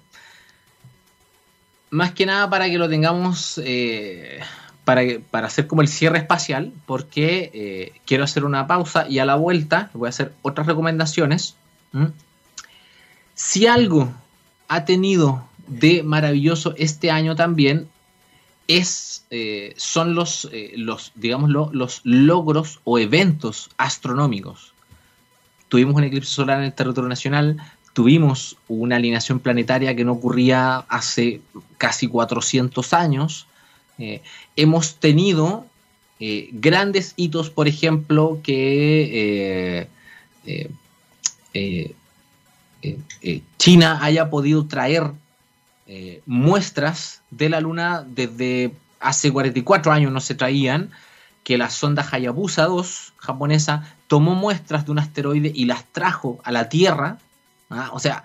[1.94, 4.40] más que nada para que lo tengamos, eh,
[4.84, 9.26] para, para hacer como el cierre espacial, porque eh, quiero hacer una pausa y a
[9.26, 11.56] la vuelta voy a hacer otras recomendaciones.
[13.36, 14.12] Si algo
[14.68, 17.88] ha tenido de maravilloso este año también
[18.68, 24.73] es, eh, son los, los, digámoslo, los logros o eventos astronómicos.
[25.74, 27.58] Tuvimos un eclipse solar en el territorio nacional,
[27.94, 31.42] tuvimos una alineación planetaria que no ocurría hace
[31.80, 33.48] casi 400 años.
[33.98, 34.22] Eh,
[34.56, 35.66] hemos tenido
[36.20, 39.88] eh, grandes hitos, por ejemplo, que
[40.46, 41.90] eh,
[43.58, 45.10] China haya podido traer
[46.28, 50.92] muestras de la Luna desde hace 44 años no se traían,
[51.44, 56.52] que la sonda Hayabusa 2 japonesa tomó muestras de un asteroide y las trajo a
[56.52, 57.18] la Tierra
[57.72, 57.90] ¿ah?
[57.94, 58.24] O sea,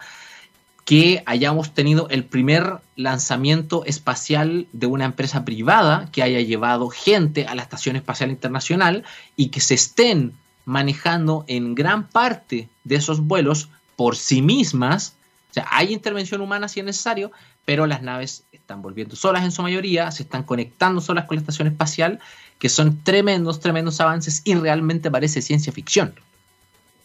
[0.85, 7.47] que hayamos tenido el primer lanzamiento espacial de una empresa privada que haya llevado gente
[7.47, 10.35] a la Estación Espacial Internacional y que se estén
[10.67, 15.15] manejando en gran parte de esos vuelos por sí mismas.
[15.51, 17.33] O sea, hay intervención humana si es necesario,
[17.65, 21.41] pero las naves están volviendo solas en su mayoría, se están conectando solas con la
[21.41, 22.21] estación espacial,
[22.59, 26.15] que son tremendos, tremendos avances y realmente parece ciencia ficción.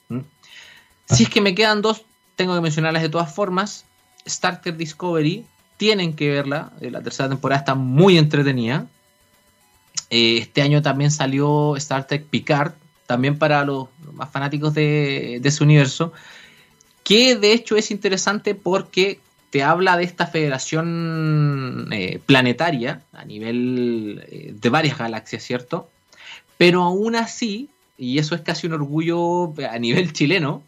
[0.09, 0.19] ¿Mm?
[1.09, 2.03] Si es que me quedan dos
[2.35, 3.85] tengo que mencionarlas de todas formas.
[4.25, 5.45] Star Trek Discovery,
[5.77, 6.71] tienen que verla.
[6.81, 8.87] Eh, la tercera temporada está muy entretenida.
[10.09, 12.73] Eh, este año también salió Star Trek Picard,
[13.05, 16.13] también para los, más fanáticos de, ese universo,
[17.03, 24.55] que de hecho es interesante porque te habla de esta federación eh, planetaria a nivel
[24.59, 25.89] de varias galaxias, ¿cierto?
[26.57, 30.63] Pero aún así, y eso es casi un orgullo a nivel chileno,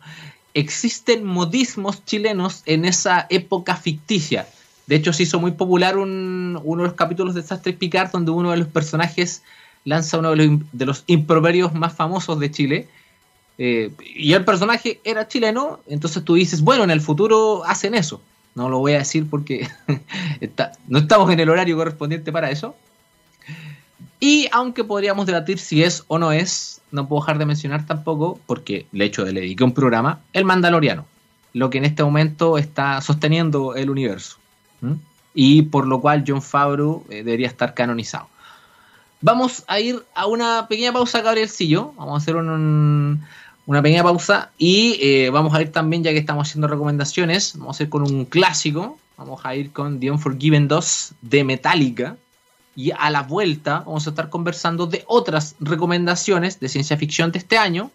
[0.54, 4.48] existen modismos chilenos en esa época ficticia.
[4.88, 8.32] De hecho, se hizo muy popular uno de los capítulos de Star Trek Picard donde
[8.32, 9.44] uno de los personajes
[9.84, 12.88] lanza uno de los, improverios más famosos de Chile.
[13.58, 18.22] Eh, y el personaje era chileno, entonces tú dices, bueno, en el futuro hacen eso.
[18.54, 19.68] No lo voy a decir porque
[20.88, 22.76] no estamos en el horario correspondiente para eso.
[24.20, 28.40] Y aunque podríamos debatir si es o no es, no puedo dejar de mencionar tampoco,
[28.46, 31.06] porque le hecho de le un programa, el Mandaloriano,
[31.54, 34.38] lo que en este momento está sosteniendo el universo.
[35.34, 38.28] Y por lo cual John Favreau eh, debería estar canonizado.
[39.22, 41.94] Vamos a ir a una pequeña pausa, Gabrielcillo.
[41.98, 42.36] Vamos a hacer
[43.66, 47.80] una pequeña pausa y eh, vamos a ir también, ya que estamos haciendo recomendaciones, vamos
[47.80, 48.98] a ir con un clásico.
[49.18, 52.18] Vamos a ir con The Unforgiven 2 de Metallica
[52.76, 57.40] y a la vuelta vamos a estar conversando de otras recomendaciones de ciencia ficción de
[57.40, 57.92] este año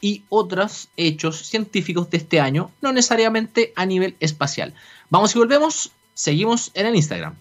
[0.00, 4.74] y otros hechos científicos de este año, no necesariamente a nivel espacial.
[5.08, 7.36] Vamos y volvemos, seguimos en el Instagram.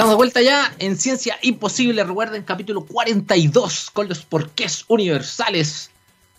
[0.00, 5.90] Estamos de vuelta ya en Ciencia Imposible, recuerden capítulo 42 con los porqués universales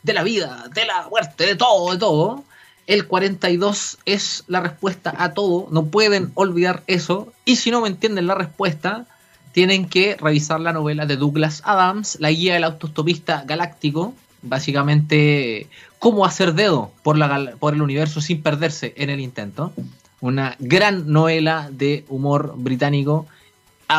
[0.01, 2.43] de la vida, de la muerte, de todo, de todo.
[2.87, 7.33] El 42 es la respuesta a todo, no pueden olvidar eso.
[7.45, 9.05] Y si no me entienden la respuesta,
[9.51, 15.67] tienen que revisar la novela de Douglas Adams, La guía del autostopista galáctico, básicamente
[15.99, 19.71] cómo hacer dedo por, la, por el universo sin perderse en el intento.
[20.19, 23.27] Una gran novela de humor británico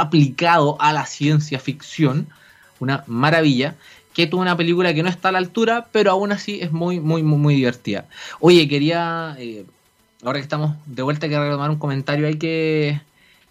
[0.00, 2.28] aplicado a la ciencia ficción,
[2.80, 3.76] una maravilla
[4.14, 7.00] que tuvo una película que no está a la altura, pero aún así es muy,
[7.00, 8.06] muy, muy, muy divertida.
[8.40, 9.64] Oye, quería, eh,
[10.22, 13.00] ahora que estamos de vuelta, quiero retomar un comentario ahí que,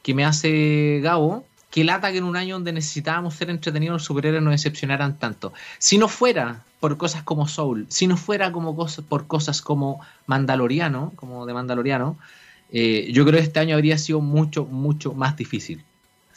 [0.04, 4.04] que me hace Gabo, que lata que en un año donde necesitábamos ser entretenidos los
[4.04, 5.54] superhéroes nos decepcionaran tanto.
[5.80, 10.01] Si no fuera por cosas como Soul, si no fuera como cosas, por cosas como
[10.27, 12.17] Mandaloriano, como de Mandaloriano,
[12.71, 15.84] eh, yo creo que este año habría sido mucho, mucho más difícil.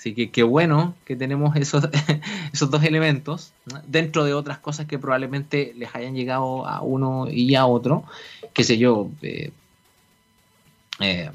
[0.05, 1.89] Así que qué bueno que tenemos esos,
[2.53, 3.55] esos dos elementos,
[3.87, 8.05] dentro de otras cosas que probablemente les hayan llegado a uno y a otro,
[8.53, 9.51] qué sé yo, eh,
[11.01, 11.31] eh,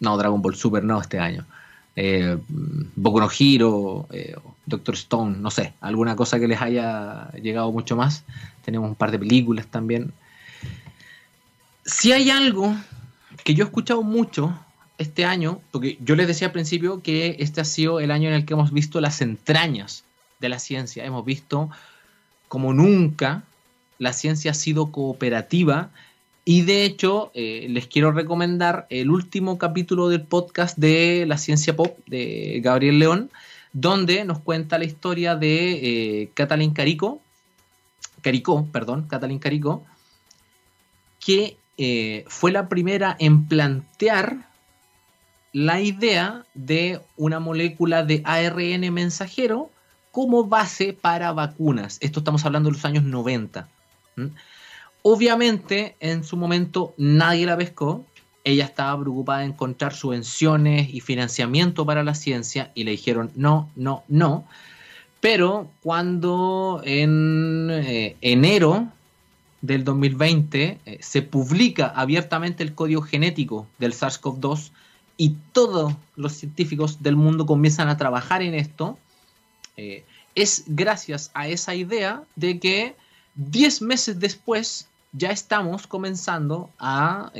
[0.00, 1.46] no, Dragon Ball Super no este año,
[1.94, 2.36] eh,
[2.96, 4.34] no Hero, eh,
[4.66, 8.24] Doctor Stone, no sé, alguna cosa que les haya llegado mucho más.
[8.64, 10.12] Tenemos un par de películas también.
[11.84, 12.74] Si hay algo
[13.44, 14.58] que yo he escuchado mucho
[14.98, 18.34] este año, porque yo les decía al principio que este ha sido el año en
[18.34, 20.04] el que hemos visto las entrañas
[20.40, 21.04] de la ciencia.
[21.04, 21.70] Hemos visto
[22.48, 23.44] como nunca
[23.98, 25.90] la ciencia ha sido cooperativa
[26.44, 31.74] y de hecho eh, les quiero recomendar el último capítulo del podcast de la ciencia
[31.74, 33.30] pop de Gabriel León,
[33.72, 35.72] donde nos cuenta la historia de
[36.22, 37.20] eh, Catalin Carico,
[38.22, 39.84] Caricó, perdón, Catalin Carico,
[41.18, 44.48] que eh, fue la primera en plantear
[45.56, 49.70] la idea de una molécula de ARN mensajero
[50.12, 51.96] como base para vacunas.
[52.02, 53.66] Esto estamos hablando de los años 90.
[55.00, 58.04] Obviamente, en su momento nadie la pescó.
[58.44, 63.70] Ella estaba preocupada de encontrar subvenciones y financiamiento para la ciencia y le dijeron no,
[63.76, 64.46] no, no.
[65.20, 68.88] Pero cuando en eh, enero
[69.62, 74.72] del 2020 eh, se publica abiertamente el código genético del SARS-CoV-2
[75.16, 78.98] y todos los científicos del mundo comienzan a trabajar en esto,
[79.76, 82.96] eh, es gracias a esa idea de que
[83.36, 87.32] 10 meses después ya estamos comenzando a,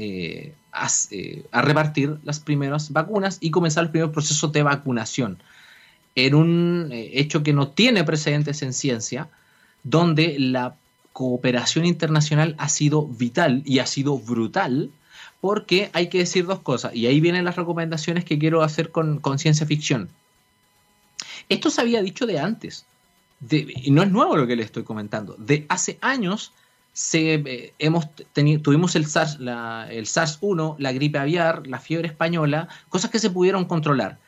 [0.73, 5.39] a, repartir las primeras vacunas y comenzar el primer proceso de vacunación
[6.15, 9.29] en un eh, hecho que no tiene precedentes en ciencia,
[9.85, 10.75] donde la
[11.13, 14.91] cooperación internacional ha sido vital y ha sido brutal,
[15.41, 19.21] porque hay que decir dos cosas, y ahí vienen las recomendaciones que quiero hacer con,
[19.39, 20.09] ciencia ficción.
[21.49, 22.87] Esto se había dicho de antes,
[23.51, 26.53] y no es nuevo lo que le estoy comentando, de hace años
[26.93, 27.35] se,
[27.79, 33.31] eh, tuvimos el SARS, el SARS-1, la gripe aviar, la fiebre española, cosas que se
[33.31, 34.19] pudieron controlar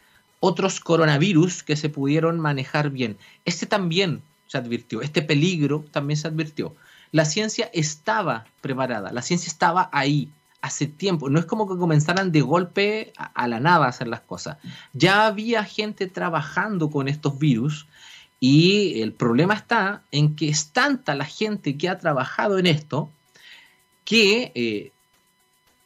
[0.40, 3.16] otros coronavirus que se pudieron manejar bien.
[3.44, 6.74] Este también se advirtió, este peligro también se advirtió.
[7.10, 11.30] La ciencia estaba preparada, la ciencia estaba ahí hace tiempo.
[11.30, 14.58] No es como que comenzaran de golpe a, la nada a hacer las cosas.
[14.92, 17.86] Ya había gente trabajando con estos virus
[18.40, 23.10] y el problema está en que es tanta la gente que ha trabajado en esto
[24.04, 24.92] que eh,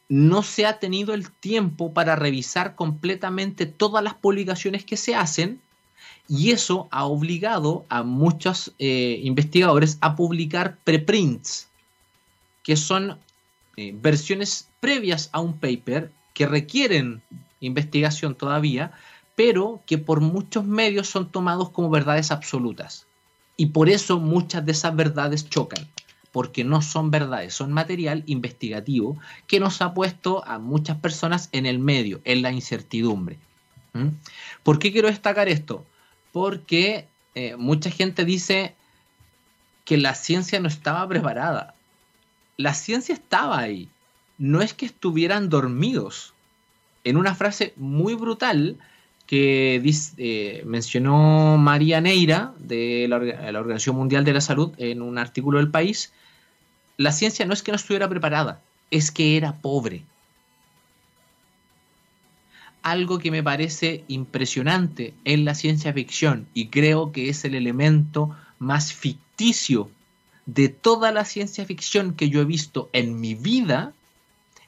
[0.09, 5.59] no se ha tenido el tiempo para revisar completamente todas las publicaciones que se hacen
[6.27, 11.67] y eso ha obligado a muchos eh, investigadores a publicar preprints,
[12.63, 13.17] que son
[13.77, 17.21] eh, versiones previas a un paper que requieren
[17.59, 18.91] investigación todavía,
[19.35, 23.07] pero que por muchos medios son tomados como verdades absolutas.
[23.57, 25.87] Y por eso muchas de esas verdades chocan
[26.33, 31.67] porque no son verdades, son material investigativo que nos ha puesto a muchas personas en
[31.67, 33.37] el medio, en la incertidumbre.
[33.93, 34.07] ¿Mm?
[34.63, 35.85] ¿Por qué quiero destacar esto?
[36.31, 38.73] Porque eh, mucha gente dice
[39.85, 41.75] que la ciencia no estaba preparada.
[42.57, 43.89] La ciencia estaba ahí.
[44.37, 46.33] No es que estuvieran dormidos.
[47.03, 48.77] En una frase muy brutal
[49.25, 49.81] que
[50.17, 55.57] eh, mencionó María Neira de la, la Organización Mundial de la Salud en un artículo
[55.59, 56.13] del país,
[56.97, 58.61] la ciencia no es que no estuviera preparada,
[58.91, 60.03] es que era pobre.
[62.83, 68.35] Algo que me parece impresionante en la ciencia ficción y creo que es el elemento
[68.59, 69.89] más ficticio
[70.45, 73.93] de toda la ciencia ficción que yo he visto en mi vida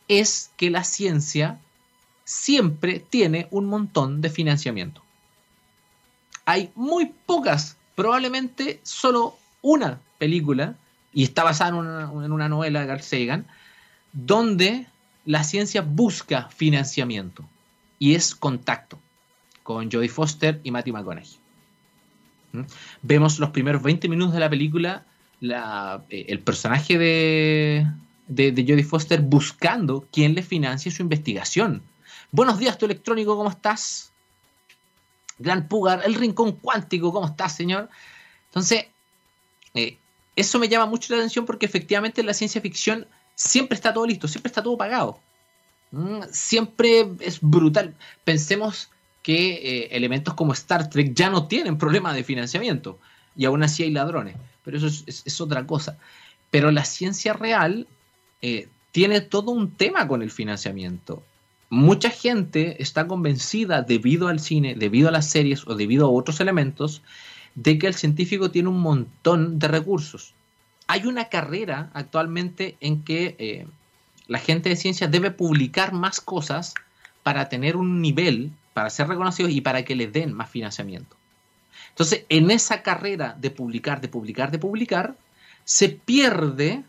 [0.08, 1.60] es que la ciencia
[2.24, 5.02] siempre tiene un montón de financiamiento.
[6.46, 10.76] Hay muy pocas, probablemente solo una película
[11.14, 13.48] y está basada en una, novela de Carl Sagan,
[14.12, 14.88] donde
[15.26, 17.46] la ciencia busca financiamiento
[17.98, 19.00] y es contacto
[19.64, 21.38] con Jodie Foster y Matthew McConaughey.
[22.52, 22.62] ¿Mm?
[23.02, 25.06] Vemos los primeros 20 minutos de la película,
[25.42, 27.88] eh, el personaje de,
[28.28, 31.82] de, Jodie Foster buscando quién le financie su investigación.
[32.32, 34.12] Buenos días, tu electrónico, ¿cómo estás?
[35.38, 37.90] Gran Pugar, el rincón cuántico, ¿cómo estás, señor?
[38.50, 38.86] Entonces,
[39.74, 39.98] eh,
[40.36, 44.06] eso me llama mucho la atención porque efectivamente en la ciencia ficción siempre está todo
[44.06, 45.20] listo, siempre está todo pagado.
[45.92, 47.96] Mm, siempre es brutal.
[48.24, 48.90] Pensemos
[49.24, 53.00] que eh, elementos como Star Trek ya no tienen problema de financiamiento
[53.36, 55.98] y aún así hay ladrones, pero eso es, otra cosa.
[56.50, 57.88] Pero la ciencia real
[58.42, 61.24] eh, tiene todo un tema con el financiamiento.
[61.70, 66.40] Mucha gente está convencida debido al cine, debido a las series o debido a otros
[66.40, 67.02] elementos
[67.54, 70.34] de que el científico tiene un montón de recursos.
[70.88, 73.68] Hay una carrera actualmente en que eh,
[74.28, 76.74] la gente de ciencia debe publicar más cosas
[77.24, 81.16] para tener un nivel, para ser reconocidos y para que le den más financiamiento.
[81.96, 85.16] Entonces, en esa carrera de publicar, de publicar, de publicar,
[85.64, 86.84] se pierde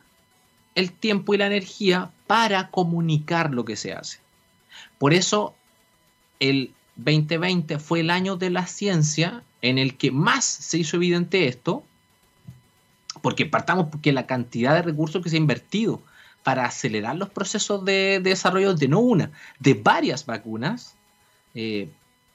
[0.75, 4.19] el tiempo y la energía para comunicar lo que se hace.
[4.99, 5.55] Por eso,
[6.41, 11.47] el 2020 fue el año de la ciencia en el que más se hizo evidente
[11.47, 11.85] esto,
[13.23, 16.03] porque partamos porque la cantidad de recursos que se ha invertido
[16.43, 19.31] para acelerar los procesos de, desarrollo de no una,
[19.61, 20.97] de varias vacunas,
[21.55, 21.89] eh,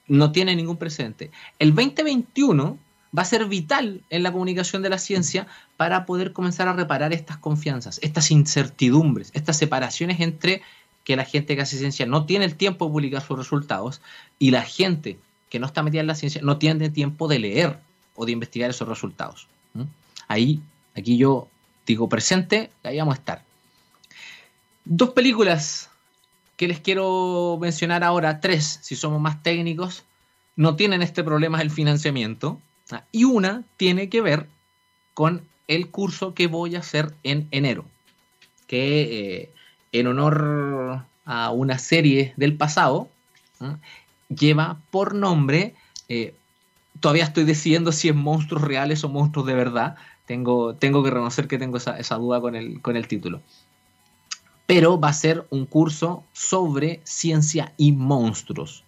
[0.08, 1.30] no tiene ningún precedente.
[1.58, 2.78] El 2021
[3.16, 5.46] va a ser vital en la comunicación de la ciencia
[5.76, 10.62] para poder comenzar a reparar estas confianzas, estas incertidumbres, estas separaciones entre
[11.04, 14.00] que la gente que hace ciencia no tiene el tiempo de publicar sus resultados
[14.38, 15.18] y la gente
[15.50, 17.78] que no está metida en la ciencia no tiene tiempo de leer
[18.14, 19.48] o de investigar esos resultados.
[20.28, 20.60] Ahí,
[20.96, 21.48] aquí yo
[21.86, 23.44] digo presente, ahí vamos a estar.
[24.84, 25.90] Dos películas
[26.56, 30.04] que les quiero mencionar ahora, tres, si somos más técnicos,
[30.56, 32.60] no tienen este problema del financiamiento.
[33.10, 34.46] Y una tiene que ver
[35.14, 37.86] con el curso que voy a hacer en enero,
[38.66, 39.50] que eh,
[39.92, 43.08] en honor a una serie del pasado,
[44.28, 45.74] lleva por nombre,
[46.08, 46.34] eh,
[47.00, 49.96] todavía estoy decidiendo si es monstruos reales o monstruos de verdad,
[50.26, 53.40] tengo, tengo que reconocer que tengo esa, duda con el, con el título.
[54.66, 58.84] Pero va a ser un curso sobre ciencia y monstruos.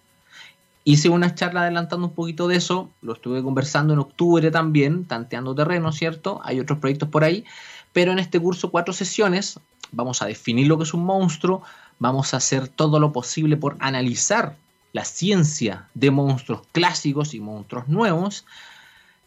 [0.87, 5.55] Hice una charla adelantando un poquito de eso, lo estuve conversando en octubre también, tanteando
[5.55, 6.39] terreno, ¿cierto?
[6.43, 7.43] Hay otros proyectos por ahí,
[7.91, 9.59] pero en este curso cuatro sesiones
[9.91, 11.63] vamos a definir lo que es un monstruo,
[11.97, 14.57] vamos a hacer todo lo posible por analizar
[14.93, 18.45] la ciencia de monstruos clásicos y monstruos nuevos,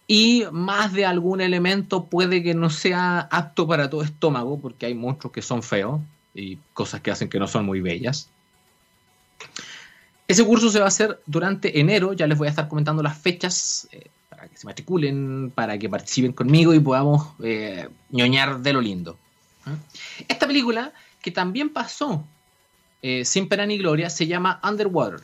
[0.06, 4.94] y más de algún elemento puede que no sea apto para todo estómago, porque hay
[4.94, 6.00] monstruos que son feos
[6.38, 8.28] y cosas que hacen que no son muy bellas.
[10.26, 13.16] Ese curso se va a hacer durante enero, ya les voy a estar comentando las
[13.18, 18.72] fechas eh, para que se matriculen, para que participen conmigo y podamos eh, ñoñar de
[18.72, 19.18] lo lindo.
[19.66, 20.24] ¿eh?
[20.28, 22.24] Esta película, que también pasó
[23.22, 25.20] sin pena ni gloria, se llama Underwater,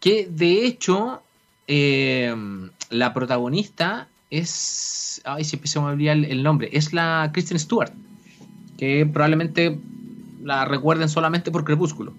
[0.00, 1.22] que de hecho
[1.68, 7.92] la protagonista es, ay, siempre se me olvida el, nombre, es la Kristen Stewart,
[8.76, 9.78] que probablemente
[10.42, 12.12] la recuerden solamente por Crepúsculo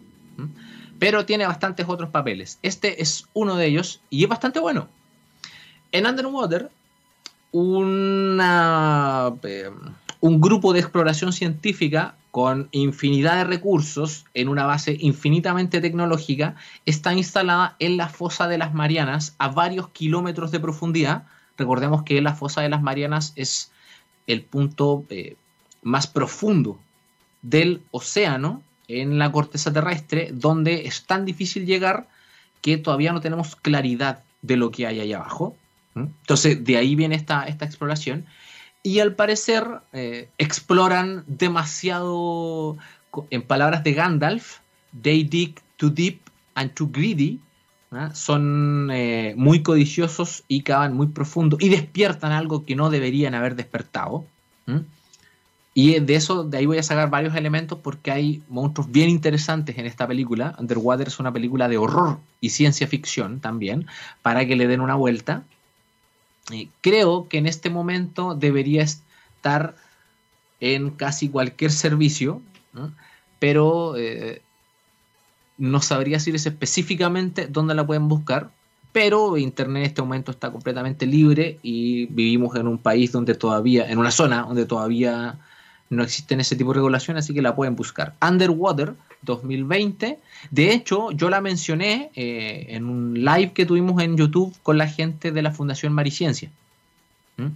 [0.99, 2.59] pero tiene bastantes otros papeles.
[2.61, 4.87] Este es uno de ellos y es bastante bueno.
[5.91, 6.71] En Underwater,
[9.43, 9.69] eh,
[10.19, 17.13] un grupo de exploración científica con infinidad de recursos en una base infinitamente tecnológica está
[17.13, 21.27] instalada en la fosa de las Marianas a varios kilómetros de profundidad.
[21.57, 23.71] Recordemos que la fosa de las Marianas es
[24.27, 25.37] el punto eh,
[25.85, 26.79] más profundo
[27.43, 32.07] del océano en la corteza terrestre donde es tan difícil llegar
[32.61, 35.55] que todavía no tenemos claridad de lo que hay ahí abajo.
[35.93, 38.25] Entonces, de ahí viene esta, esta exploración.
[38.81, 39.63] Y al parecer,
[39.93, 42.77] eh, exploran demasiado,
[43.29, 44.57] en palabras de Gandalf,
[44.99, 46.21] they dig too deep
[46.55, 47.39] and too greedy.
[48.13, 53.55] Son eh, muy codiciosos y cavan muy profundo y despiertan algo que no deberían haber
[53.55, 54.25] despertado.
[55.77, 59.77] Y de eso, de ahí voy a sacar varios elementos porque hay monstruos bien interesantes
[59.77, 60.55] en esta película.
[60.57, 63.85] Underwater es una película de horror y ciencia ficción también,
[64.21, 65.43] para que le den una vuelta.
[66.79, 69.75] creo que en este momento debería estar
[70.61, 72.41] en casi cualquier servicio,
[73.39, 74.41] pero eh,
[75.57, 78.49] no sabría decirles específicamente dónde la pueden buscar.
[78.93, 83.91] Pero Internet en este momento está completamente libre y vivimos en un país donde todavía,
[83.91, 85.37] en una zona donde todavía
[85.89, 88.15] no existen ese tipo de regulación, así que la pueden buscar.
[88.21, 90.19] Underwater 2020.
[90.51, 94.87] De hecho, yo la mencioné eh, en un live que tuvimos en YouTube con la
[94.87, 96.49] gente de la Fundación Mariciencia.
[97.37, 97.47] ¿Mm?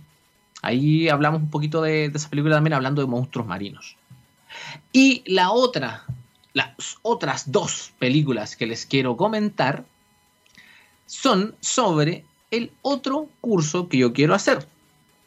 [0.62, 3.96] Ahí hablamos un poquito de, esa película también, hablando de monstruos marinos.
[4.92, 6.04] Y la otra,
[6.54, 9.86] las otras dos películas que les quiero comentar
[11.06, 14.68] son sobre el otro curso que yo quiero hacer.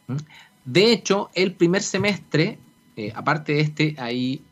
[0.08, 0.16] ¿Mm?
[0.64, 2.58] De hecho, el primer semestre
[3.06, 4.42] eh, aparte de este, hay.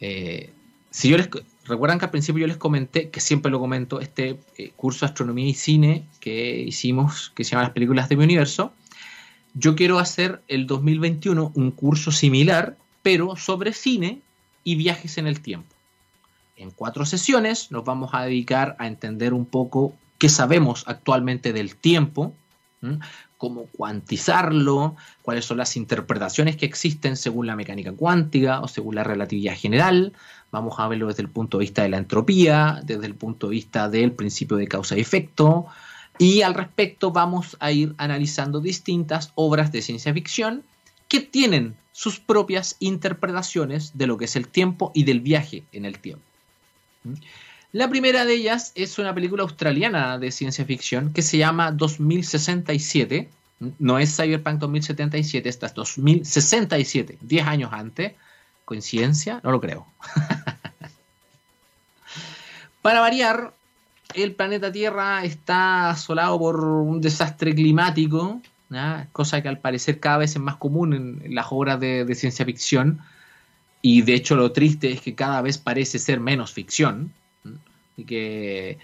[0.00, 0.50] Eh,
[0.90, 1.28] si yo les.
[1.66, 5.10] Recuerdan que al principio yo les comenté, que siempre lo comento, este eh, curso de
[5.10, 8.74] astronomía y cine que hicimos, que se llama Las películas de mi universo.
[9.54, 14.20] Yo quiero hacer el 2021 un curso similar, pero sobre cine
[14.62, 15.74] y viajes en el tiempo.
[16.56, 21.76] En cuatro sesiones nos vamos a dedicar a entender un poco qué sabemos actualmente del
[21.76, 22.34] tiempo,
[23.38, 29.04] cómo cuantizarlo, cuáles son las interpretaciones que existen según la mecánica cuántica o según la
[29.04, 30.12] relatividad general.
[30.50, 33.52] Vamos a verlo desde el punto de vista de la entropía, desde el punto de
[33.52, 35.66] vista del principio de causa y efecto.
[36.18, 40.62] Y al respecto vamos a ir analizando distintas obras de ciencia ficción
[41.08, 45.84] que tienen sus propias interpretaciones de lo que es el tiempo y del viaje en
[45.84, 46.24] el tiempo.
[47.74, 53.28] La primera de ellas es una película australiana de ciencia ficción que se llama 2067.
[53.80, 58.12] No es Cyberpunk 2077, esta es 2067, 10 años antes.
[58.64, 59.40] ¿Coincidencia?
[59.42, 59.88] No lo creo.
[62.82, 63.52] Para variar,
[64.14, 68.40] el planeta Tierra está asolado por un desastre climático,
[69.10, 72.44] cosa que al parecer cada vez es más común en las obras de, de ciencia
[72.44, 73.00] ficción
[73.82, 77.12] y de hecho lo triste es que cada vez parece ser menos ficción,
[77.96, 78.78] y que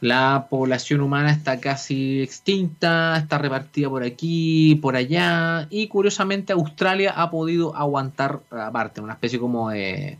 [0.00, 7.14] la población humana está casi extinta, está repartida por aquí, por allá, y curiosamente Australia
[7.16, 10.18] ha podido aguantar aparte, una especie como de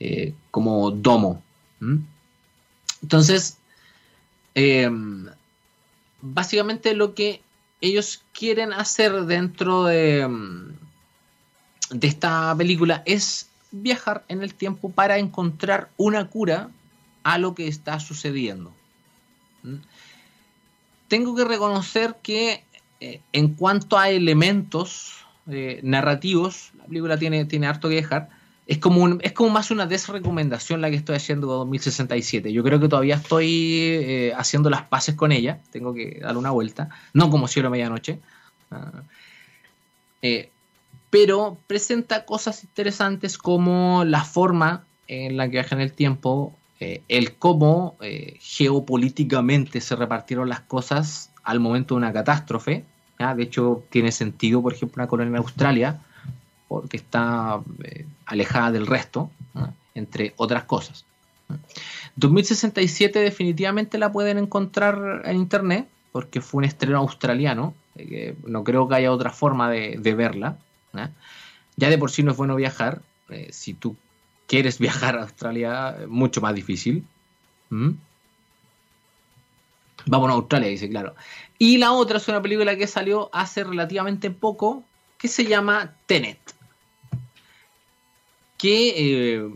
[0.00, 1.42] eh, como domo.
[3.02, 3.58] Entonces,
[4.54, 5.26] em,
[6.22, 7.42] básicamente lo que
[7.80, 10.72] ellos quieren hacer dentro de, em,
[11.90, 16.70] de esta película es viajar en el tiempo para encontrar una cura
[17.28, 18.72] a lo que está sucediendo.
[21.08, 22.64] Tengo que reconocer que
[23.00, 28.30] eh, en cuanto a elementos eh, narrativos, la película tiene, tiene harto que dejar.
[28.66, 32.50] Es como, es como más una desrecomendación la que estoy haciendo de 2067.
[32.50, 35.60] Yo creo que todavía estoy eh, haciendo las paces con ella.
[35.70, 36.88] Tengo que darle una vuelta.
[37.12, 38.20] No como cielo a medianoche.
[38.70, 39.02] Ah,
[41.10, 47.02] pero presenta cosas interesantes como la forma en la que viaja en el tiempo, eh,
[47.08, 52.84] el cómo eh, geopolíticamente se repartieron las cosas al momento de una catástrofe.
[53.18, 56.00] De hecho, tiene sentido, por ejemplo, una colonia en Australia,
[56.68, 59.30] porque está eh, alejada del resto,
[59.96, 61.04] entre otras cosas.
[62.14, 67.74] 2067 definitivamente la pueden encontrar en internet, porque fue un estreno australiano.
[68.46, 70.58] no creo que haya otra forma de, verla.
[71.76, 73.02] Ya de por sí no es bueno viajar.
[73.50, 73.96] si tú
[74.48, 77.04] quieres viajar a Australia, mucho más difícil.
[77.70, 77.90] ¿Mm?
[80.06, 81.14] Vamos a Australia, dice, claro.
[81.58, 84.82] Y la otra es una película que salió hace relativamente poco,
[85.18, 86.38] que se llama Tenet.
[88.56, 89.54] Que eh,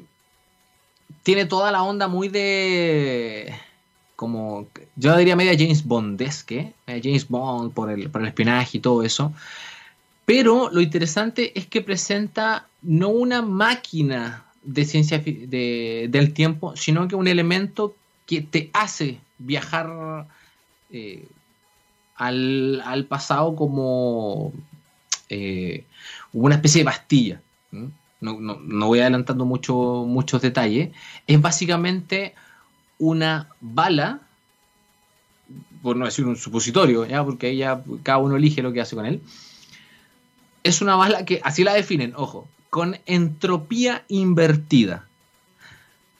[1.23, 3.53] tiene toda la onda muy de.
[4.15, 4.69] Como.
[4.95, 6.75] Yo diría media James Bondesque.
[6.87, 9.33] James Bond por el, por el espionaje y todo eso.
[10.27, 17.17] Pero lo interesante es que presenta no una máquina de ciencia del tiempo, sino que
[17.17, 17.97] un elemento
[18.27, 20.27] que te hace viajar
[20.91, 21.27] eh,
[22.17, 24.53] al, pasado como
[25.29, 25.85] eh,
[26.33, 27.41] una especie de pastilla.
[28.21, 30.91] No, voy adelantando mucho, muchos detalles.
[31.27, 32.35] Es básicamente
[32.99, 34.21] una bala,
[35.83, 37.25] por no decir un supositorio, ¿ya?
[37.25, 39.21] porque ahí ya cada uno elige lo que hace con él.
[40.63, 45.07] Es una bala que, así la definen, ojo, con entropía invertida.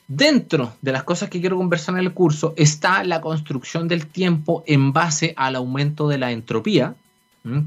[0.07, 4.63] Dentro de las cosas que quiero conversar en el curso está la construcción del tiempo
[4.67, 6.93] en base al aumento de la entropía,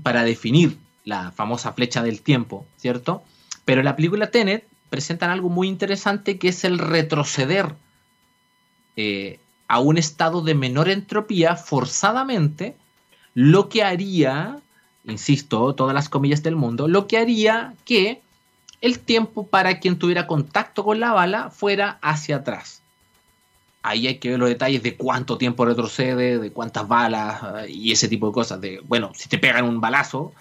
[0.05, 3.25] para definir la famosa flecha del tiempo, ¿cierto?
[3.65, 7.75] Pero en la película Tenet presentan algo muy interesante que es el retroceder
[8.95, 12.77] eh, a un estado de menor entropía forzadamente,
[13.35, 14.61] lo que haría,
[15.05, 18.23] insisto, todas las comillas del mundo, lo que haría que
[18.81, 22.83] el tiempo para quien tuviera contacto con la bala fuera hacia atrás.
[23.83, 27.93] Ahí hay que ver los detalles de cuánto tiempo retrocede, de cuántas balas eh, y
[27.93, 28.61] ese tipo de cosas.
[28.61, 30.33] De, bueno, si te pegan un balazo,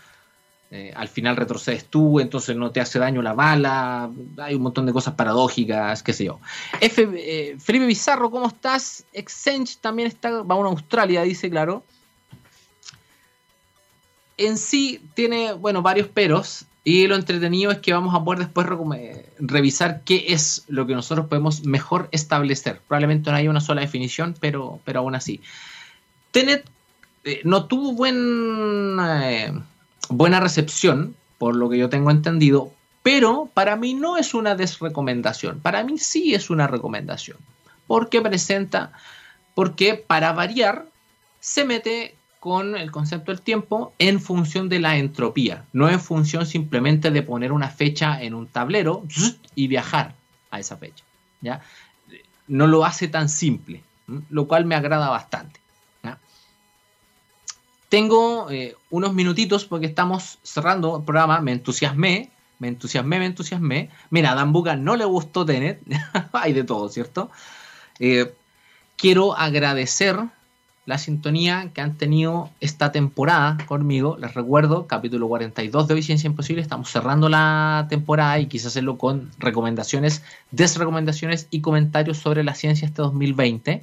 [0.72, 4.10] eh, al final retrocedes tú, entonces no te hace daño la bala.
[4.38, 6.40] Hay un montón de cosas paradójicas, qué sé yo.
[6.82, 9.06] F, eh, Felipe Bizarro, ¿cómo estás?
[9.14, 11.84] Exchange también está, va a Australia, dice, claro.
[14.38, 16.66] En sí tiene, bueno, varios peros.
[16.88, 18.68] Y lo entretenido es que vamos a poder después
[19.40, 22.80] revisar qué es lo que nosotros podemos mejor establecer.
[22.88, 25.42] Probablemente no haya una sola definición, pero, pero aún así.
[26.30, 26.64] Tenet
[27.24, 29.52] eh, no tuvo eh,
[30.10, 32.72] buena recepción, por lo que yo tengo entendido,
[33.02, 35.62] pero para mí no es una desrecomendación.
[35.62, 37.38] Para mí sí es una recomendación.
[37.88, 38.92] Porque presenta,
[39.56, 40.86] porque para variar,
[41.40, 42.16] se mete
[42.46, 47.24] con el concepto del tiempo en función de la entropía, no en función simplemente de
[47.24, 49.04] poner una fecha en un tablero
[49.56, 50.14] y viajar
[50.52, 51.04] a esa fecha.
[51.42, 51.64] ¿ya?
[52.48, 53.82] No lo hace tan simple,
[54.30, 55.60] lo cual me agrada bastante.
[57.90, 62.30] Tengo eh, unos minutitos porque estamos cerrando el programa, me entusiasmé,
[62.60, 63.90] me entusiasmé, me entusiasmé.
[64.12, 65.80] Mira, a Dan Buga no le gustó tener,
[66.32, 67.32] hay de todo, ¿cierto?
[67.98, 68.32] Eh,
[68.98, 70.20] quiero agradecer
[70.86, 74.18] la sintonía que han tenido esta temporada conmigo.
[74.20, 76.62] Les recuerdo, capítulo 42 de Hoy Ciencia Imposible.
[76.62, 82.86] Estamos cerrando la temporada y quise hacerlo con recomendaciones, desrecomendaciones y comentarios sobre la ciencia
[82.86, 83.82] este 2020.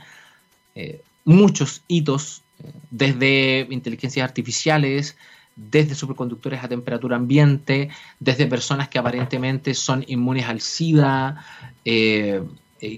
[0.76, 5.16] Eh, muchos hitos, eh, desde inteligencias artificiales,
[5.56, 7.90] desde superconductores a temperatura ambiente,
[8.20, 11.44] desde personas que aparentemente son inmunes al SIDA.
[11.84, 12.42] Eh,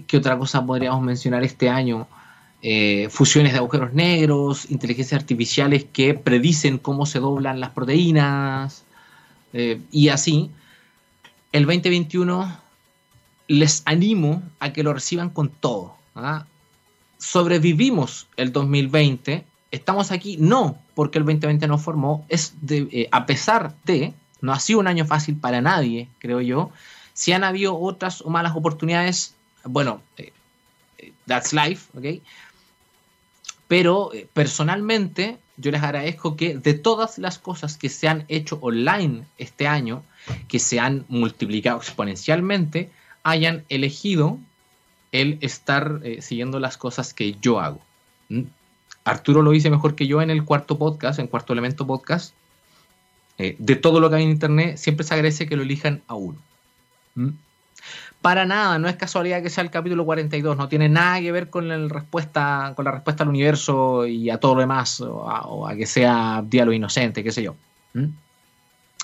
[0.07, 2.07] ¿Qué otra cosa podríamos mencionar este año?
[2.67, 8.85] Eh, fusiones de agujeros negros, inteligencias artificiales que predicen cómo se doblan las proteínas
[9.53, 10.51] eh, y así.
[11.53, 12.59] el 2021
[13.49, 15.95] les animo a que lo reciban con todo.
[16.15, 16.47] ¿ah?
[17.19, 23.27] Sobrevivimos el 2020, estamos aquí no porque el 2020 nos formó, es de, eh, a
[23.27, 26.71] pesar de, no ha sido un año fácil para nadie, creo yo,
[27.13, 29.35] si han habido otras o malas oportunidades,
[29.65, 30.33] bueno, eh,
[31.27, 32.23] that's life, ¿ok?
[33.69, 39.25] Pero personalmente yo les agradezco que de todas las cosas que se han hecho online
[39.39, 40.03] este año,
[40.49, 42.91] que se han multiplicado exponencialmente,
[43.23, 44.39] hayan elegido
[45.13, 47.81] el estar eh, siguiendo las cosas que yo hago.
[48.29, 48.43] ¿Mm?
[49.05, 52.35] Arturo lo dice mejor que yo en el cuarto podcast, en cuarto elemento podcast.
[53.39, 56.15] Eh, de todo lo que hay en internet, siempre se agradece que lo elijan a
[56.15, 56.39] uno.
[58.25, 61.51] Para nada, no es casualidad que sea el capítulo 42, no tiene nada que ver
[61.51, 65.77] con, la respuesta, con la respuesta al universo y a todo lo demás, o a,
[65.77, 67.55] que sea diálogo inocente, qué sé yo.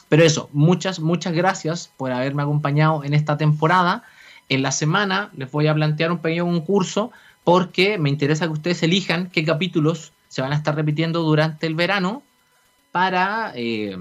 [0.09, 4.05] Pero eso, muchas, muchas gracias por haberme acompañado en esta temporada.
[4.49, 7.12] En la semana les voy a plantear un pequeño concurso
[7.45, 11.75] porque me interesa que ustedes elijan qué capítulos se van a estar repitiendo durante el
[11.75, 12.23] verano
[12.91, 13.99] para eh,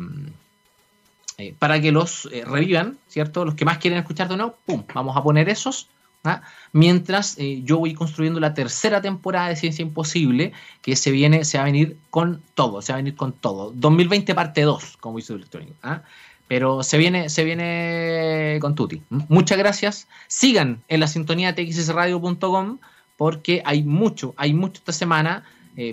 [1.39, 3.45] eh, para que los eh, revivan, ¿cierto?
[3.45, 4.83] Los que más quieren escuchar de nuevo, ¡pum!
[4.93, 5.87] Vamos a poner esos.
[6.25, 6.41] ¿ah?
[6.73, 11.57] Mientras eh, yo voy construyendo la tercera temporada de Ciencia Imposible, que se viene, se
[11.57, 13.71] va a venir con todo, se va a venir con todo.
[13.73, 15.75] 2020 parte 2, como hizo Electrónico.
[15.81, 16.01] ¿ah?
[16.49, 19.01] Pero se viene, se viene con Tuti.
[19.07, 20.09] Muchas gracias.
[20.27, 22.79] Sigan en la sintonía txsradio.com
[23.15, 25.45] porque hay mucho, hay mucho esta semana.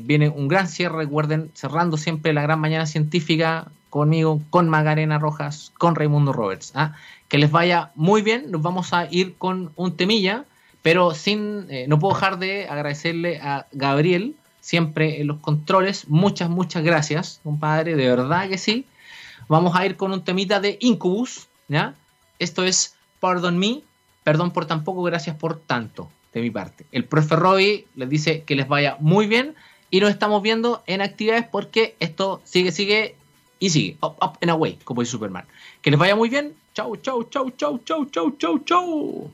[0.03, 5.73] viene un gran cierre, recuerden, cerrando siempre la gran mañana científica conmigo, con Magarena Rojas,
[5.79, 6.73] con Raimundo Roberts.
[6.75, 6.95] ¿ah?
[7.29, 10.45] Que les vaya muy bien, nos vamos a ir con un temilla,
[10.83, 16.09] pero sin, eh, no puedo dejar de agradecerle a Gabriel, siempre en los controles.
[16.09, 18.87] Muchas, muchas gracias, compadre, de verdad que sí.
[19.49, 21.95] Vamos a ir con un temita de Incubus, ¿ya?
[22.39, 23.83] Esto es Pardon Me,
[24.25, 26.87] perdón por tan poco, gracias por tanto, de mi parte.
[26.93, 29.55] El profe Roy les dice que les vaya muy bien
[29.91, 33.16] y nos estamos viendo en actividades porque esto sigue, sigue
[33.59, 35.45] y sigue, up, up and away, como dice Superman.
[35.83, 36.55] Que les vaya muy bien.
[36.75, 39.31] Chau, chau, chau, chau, chau, chau, chau, chau.